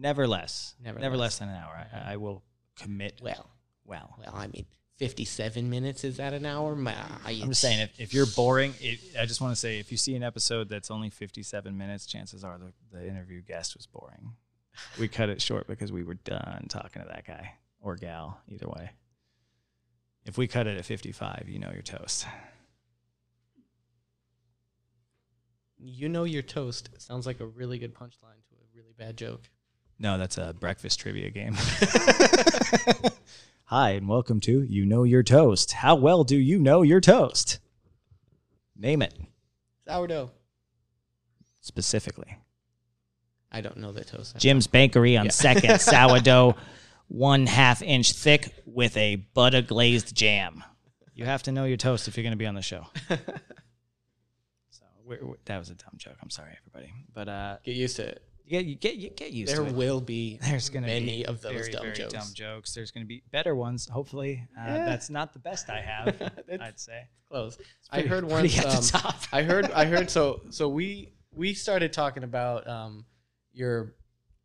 [0.00, 0.74] Never less.
[0.82, 1.32] Never Never less.
[1.34, 1.86] less than an hour.
[1.92, 2.42] I, I will
[2.78, 3.20] commit.
[3.22, 3.50] Well,
[3.84, 4.16] Well.
[4.18, 4.64] well, I mean,
[4.96, 6.74] 57 minutes is that an hour?
[6.74, 6.94] My,
[7.26, 9.98] I'm just saying, if, if you're boring, it, I just want to say, if you
[9.98, 14.32] see an episode that's only 57 minutes, chances are the, the interview guest was boring.
[14.98, 18.68] We cut it short because we were done talking to that guy or gal, either
[18.68, 18.90] way.
[20.24, 22.26] If we cut it at 55, you know you're toast.
[25.78, 29.48] You know your toast sounds like a really good punchline to a really bad joke.
[30.00, 31.54] No, that's a breakfast trivia game.
[33.64, 35.72] Hi, and welcome to You Know Your Toast.
[35.72, 37.58] How well do you know your toast?
[38.76, 39.14] Name it
[39.86, 40.30] Sourdough.
[41.60, 42.38] specifically.
[43.52, 44.38] I don't know the toast.
[44.38, 45.30] Jim's Bakery on Yeah.
[45.32, 46.56] second, sourdough,
[47.08, 50.64] one half inch thick with a butter glazed jam.
[51.14, 52.86] You have to know your toast if you're going to be on the show.
[54.70, 56.16] so we're, we're- that was a dumb joke.
[56.22, 58.22] I'm sorry, everybody, but uh, Get used to it.
[58.50, 59.68] You get you get you get used There to it.
[59.70, 62.12] There will be There's going to many be of those very, dumb very jokes.
[62.12, 62.74] dumb jokes.
[62.74, 64.46] There's going to be better ones, hopefully.
[64.58, 64.84] Uh, Yeah.
[64.86, 66.32] That's not the best I have.
[66.60, 67.06] I'd say.
[67.28, 67.58] close.
[67.90, 68.94] I pretty- heard pretty once.
[68.94, 69.12] Um.
[69.32, 69.70] I heard.
[69.70, 70.10] I heard.
[70.10, 73.04] So so we we started talking about um,
[73.52, 73.94] your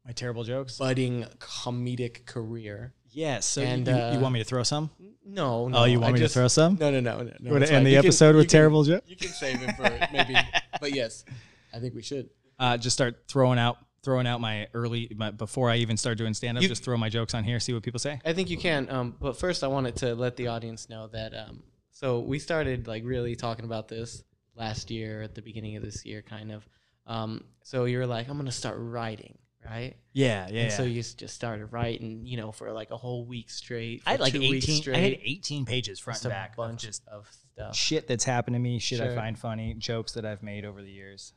[0.05, 0.77] My terrible jokes.
[0.77, 2.93] budding comedic career.
[3.09, 3.45] yes.
[3.45, 4.89] So and, you, you uh, want me to throw some?
[5.25, 5.79] No, no.
[5.79, 6.77] oh, you want I me just- to throw some?
[6.79, 7.23] No, no, no, no.
[7.23, 9.09] no You wanna end the You can- episode with you can- terrible jokes?
[9.09, 10.35] You can save it for maybe,
[10.79, 11.25] but yes,
[11.73, 12.29] I think we should.
[12.59, 16.33] uh, just start throwing out throwing out my early my, before I even start doing
[16.33, 16.63] stand up.
[16.63, 18.21] Just throw my jokes on here, see what people say.
[18.23, 18.87] I think you can.
[18.89, 22.87] Um, but first, I wanted to let the audience know that um, so we started
[22.87, 24.23] like really talking about this
[24.55, 26.65] last year at the beginning of this year, kind of.
[27.07, 29.37] Um, so you were like, I'm gonna start writing,
[29.69, 29.95] right?
[30.13, 30.61] Yeah, yeah.
[30.63, 34.01] And so you s- just started writing, you know, for like a whole week straight.
[34.05, 34.95] I had like two weeks eighteen.
[34.95, 36.51] I had eighteen pages front just and a back.
[36.51, 37.75] of bunch just of stuff.
[37.75, 39.15] shit that's happened to me, shit I Sure.
[39.15, 41.33] find funny, jokes that I've made over the years.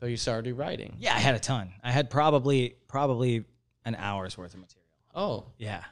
[0.00, 0.96] So you started writing.
[0.98, 1.72] Yeah, I had a ton.
[1.84, 3.44] I had probably probably
[3.84, 4.86] an hour's worth of material.
[5.14, 5.84] Oh, Yeah,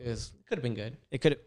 [0.00, 0.96] it was could have been good.
[1.10, 1.38] it could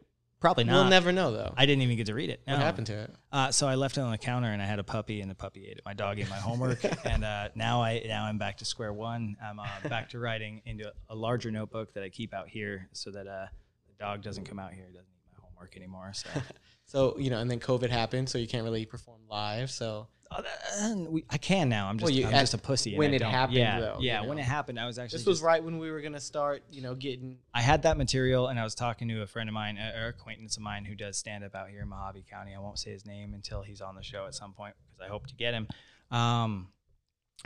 [0.42, 0.74] probably not.
[0.74, 1.54] We'll never know though.
[1.56, 2.42] I didn't even get to read it.
[2.46, 3.16] what happened to it?
[3.32, 5.36] Uh, so I left it on the counter, and I had a puppy, and the
[5.36, 5.82] puppy ate it.
[5.86, 9.38] My dog ate my homework, and uh, now I now I'm back to square one.
[9.42, 13.12] I'm uh, back to writing into a larger notebook that I keep out here, so
[13.12, 13.46] that uh,
[13.88, 16.12] the dog doesn't come out here, doesn't eat my work anymore.
[16.14, 16.30] So
[16.86, 19.70] So you know, and then COVID happened, so you can't really perform live.
[19.70, 21.90] So I can now.
[21.90, 22.96] I'm just Well, you- I'm at- just a pussy.
[22.96, 24.22] when it happened, yeah, though, yeah.
[24.22, 26.20] you When it happened, I was actually this was just- right when we were gonna
[26.20, 29.50] start, you know, getting I had that material, and I was talking to a friend
[29.50, 32.54] of mine, or acquaintance of mine, who does stand up out here in Mohave County.
[32.54, 35.10] I won't say his name until he's on the show at some point because I
[35.10, 35.68] hope to get him.
[36.12, 36.72] Um,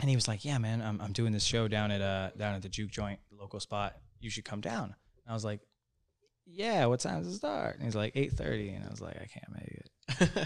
[0.00, 2.54] and he was like, "Yeah, man, I'm, I'm doing this show down at uh down
[2.54, 3.96] at the Juke Joint, the local spot.
[4.20, 5.60] You should come down." And I was like,
[6.46, 8.74] "Yeah, what time does it start?" And he's like, 8.30.
[8.76, 9.80] and I was like, "I can't make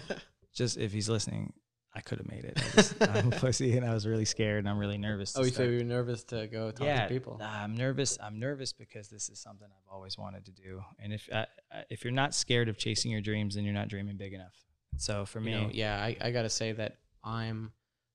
[0.04, 0.22] it."
[0.54, 1.52] Just if he's listening,
[1.94, 2.52] I could have made it.
[2.56, 5.32] I just, I'm a pussy, and I was really scared, and I'm really nervous.
[5.32, 7.38] to oh, you said you were nervous to go talk yeah, to people.
[7.38, 8.18] nah, I'm nervous.
[8.22, 10.82] I'm nervous because this is something I've always wanted to do.
[10.98, 13.88] And if uh, uh, if you're not scared of chasing your dreams, then you're not
[13.88, 14.54] dreaming big enough.
[14.96, 17.72] So for me, you know, yeah, I, I gotta say that I'm,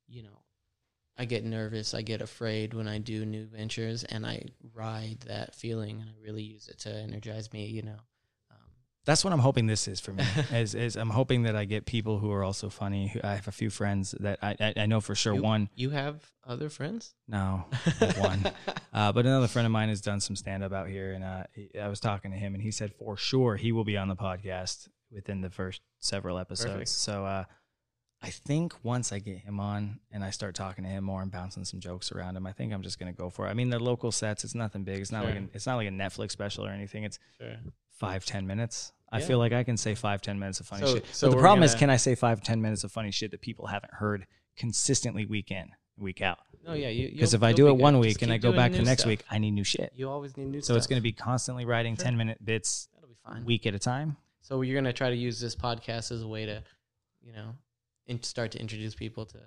[0.08, 0.40] you know,
[1.18, 5.56] I get nervous, I get afraid when I do new ventures, and I ride that
[5.56, 7.66] feeling, and I really use it to energize me.
[7.66, 7.98] You know,
[9.06, 10.24] that's what I'm hoping this is for me.
[10.52, 13.10] is, is I'm hoping that I get people who are also funny.
[13.10, 15.34] Who, I have a few friends that I I, I know for sure.
[15.36, 17.14] You- one, you have other friends?
[17.28, 17.66] no,
[18.18, 18.44] one.
[18.94, 21.44] Uh, but another friend of mine has done some stand up out here, and uh,
[21.54, 24.08] he, I was talking to him, and he said for sure he will be on
[24.08, 26.72] the podcast within the first several episodes.
[26.72, 26.90] Perfect.
[26.90, 27.44] So uh,
[28.24, 31.30] I think once I get him on and I start talking to him more and
[31.30, 33.50] bouncing some jokes around him, I think I'm just gonna go for it.
[33.50, 35.00] I mean, the local sets, it's nothing big.
[35.02, 37.04] It's not like an, it's not like a Netflix special or anything.
[37.04, 37.58] It's Sure.
[37.90, 38.94] five ten minutes.
[39.12, 41.06] I feel like I can say five ten minutes of funny So- shit.
[41.14, 43.32] so but the problem is, gonna- can I say five ten minutes of funny shit
[43.32, 46.40] that people haven't heard consistently week in week out?
[46.66, 46.90] No, yeah.
[47.12, 49.10] Because if I do it one week and I go back the next stuff.
[49.10, 49.92] week, I need new shit.
[49.96, 50.78] you always need new So stuff.
[50.78, 52.06] it's going to be constantly writing Sure.
[52.06, 53.44] 10 minute bits That'll be fine.
[53.44, 54.16] week at a time.
[54.40, 56.64] So you're gonna try to use this podcast as a way to,
[57.22, 57.56] you know,
[58.08, 59.40] in, start to introduce people to,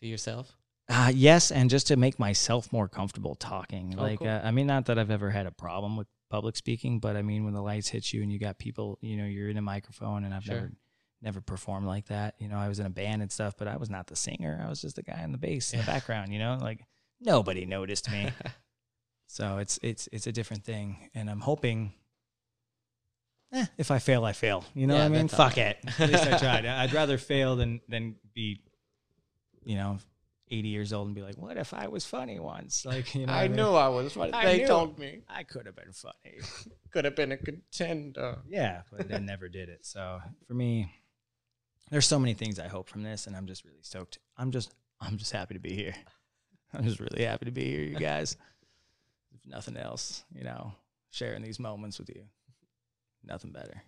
[0.00, 0.56] to yourself.
[0.88, 3.94] Uh, yes, and just to make myself more comfortable talking.
[3.98, 4.28] Oh, like, cool.
[4.28, 7.22] uh, I mean, not that I've ever had a problem with public speaking, but I
[7.22, 9.62] mean, when the lights hit you and you got people, you know, you're in a
[9.62, 10.54] microphone, and I've Sure.
[10.54, 10.72] never,
[11.20, 12.36] never performed like that.
[12.38, 14.62] You know, I was in a band and stuff, but I was not the singer.
[14.64, 16.32] I was just the guy in the bass in the background.
[16.32, 16.80] You know, like
[17.20, 18.30] nobody noticed me.
[19.26, 21.92] so it's it's it's a different thing, and I'm hoping.
[23.52, 24.64] Eh, if I fail, I fail.
[24.74, 25.28] You know Yeah, what I mean?
[25.28, 25.78] Fuck it.
[25.98, 26.66] At least I tried.
[26.66, 28.60] I'd rather fail than than be,
[29.64, 29.98] you know,
[30.50, 32.84] 80 years old and be like, what if I was funny once?
[32.86, 33.56] Like, you know, what I mean?
[33.56, 34.32] knew I was funny.
[34.32, 36.40] I They told me I could have been funny.
[36.90, 38.38] could have been a contender.
[38.48, 39.84] yeah, but I never did it.
[39.86, 40.90] So for me,
[41.90, 44.18] there's so many things I hope from this, and I'm just really stoked.
[44.36, 45.94] I'm just, I'm just happy to be here.
[46.74, 48.36] I'm just really happy to be here, you guys.
[49.34, 50.72] if nothing else, you know,
[51.10, 52.24] sharing these moments with you,
[53.24, 53.82] nothing better.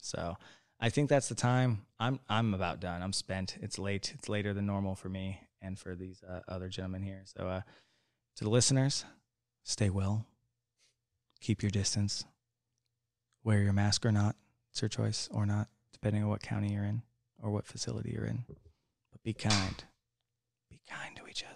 [0.00, 0.36] So
[0.78, 1.86] I think that's the time.
[1.98, 3.02] I'm, I'm about done.
[3.02, 3.56] I'm spent.
[3.60, 4.12] It's late.
[4.14, 7.22] It's later than normal for me and for these uh, other gentlemen here.
[7.24, 7.60] So uh,
[8.36, 9.04] to the listeners,
[9.64, 10.26] stay well.
[11.40, 12.24] Keep your distance.
[13.42, 14.36] Wear your mask or not.
[14.70, 17.02] It's your choice or not, depending on what county you're in
[17.42, 18.44] or what facility you're in.
[19.10, 19.84] But be kind.
[20.70, 21.55] Be kind to each other.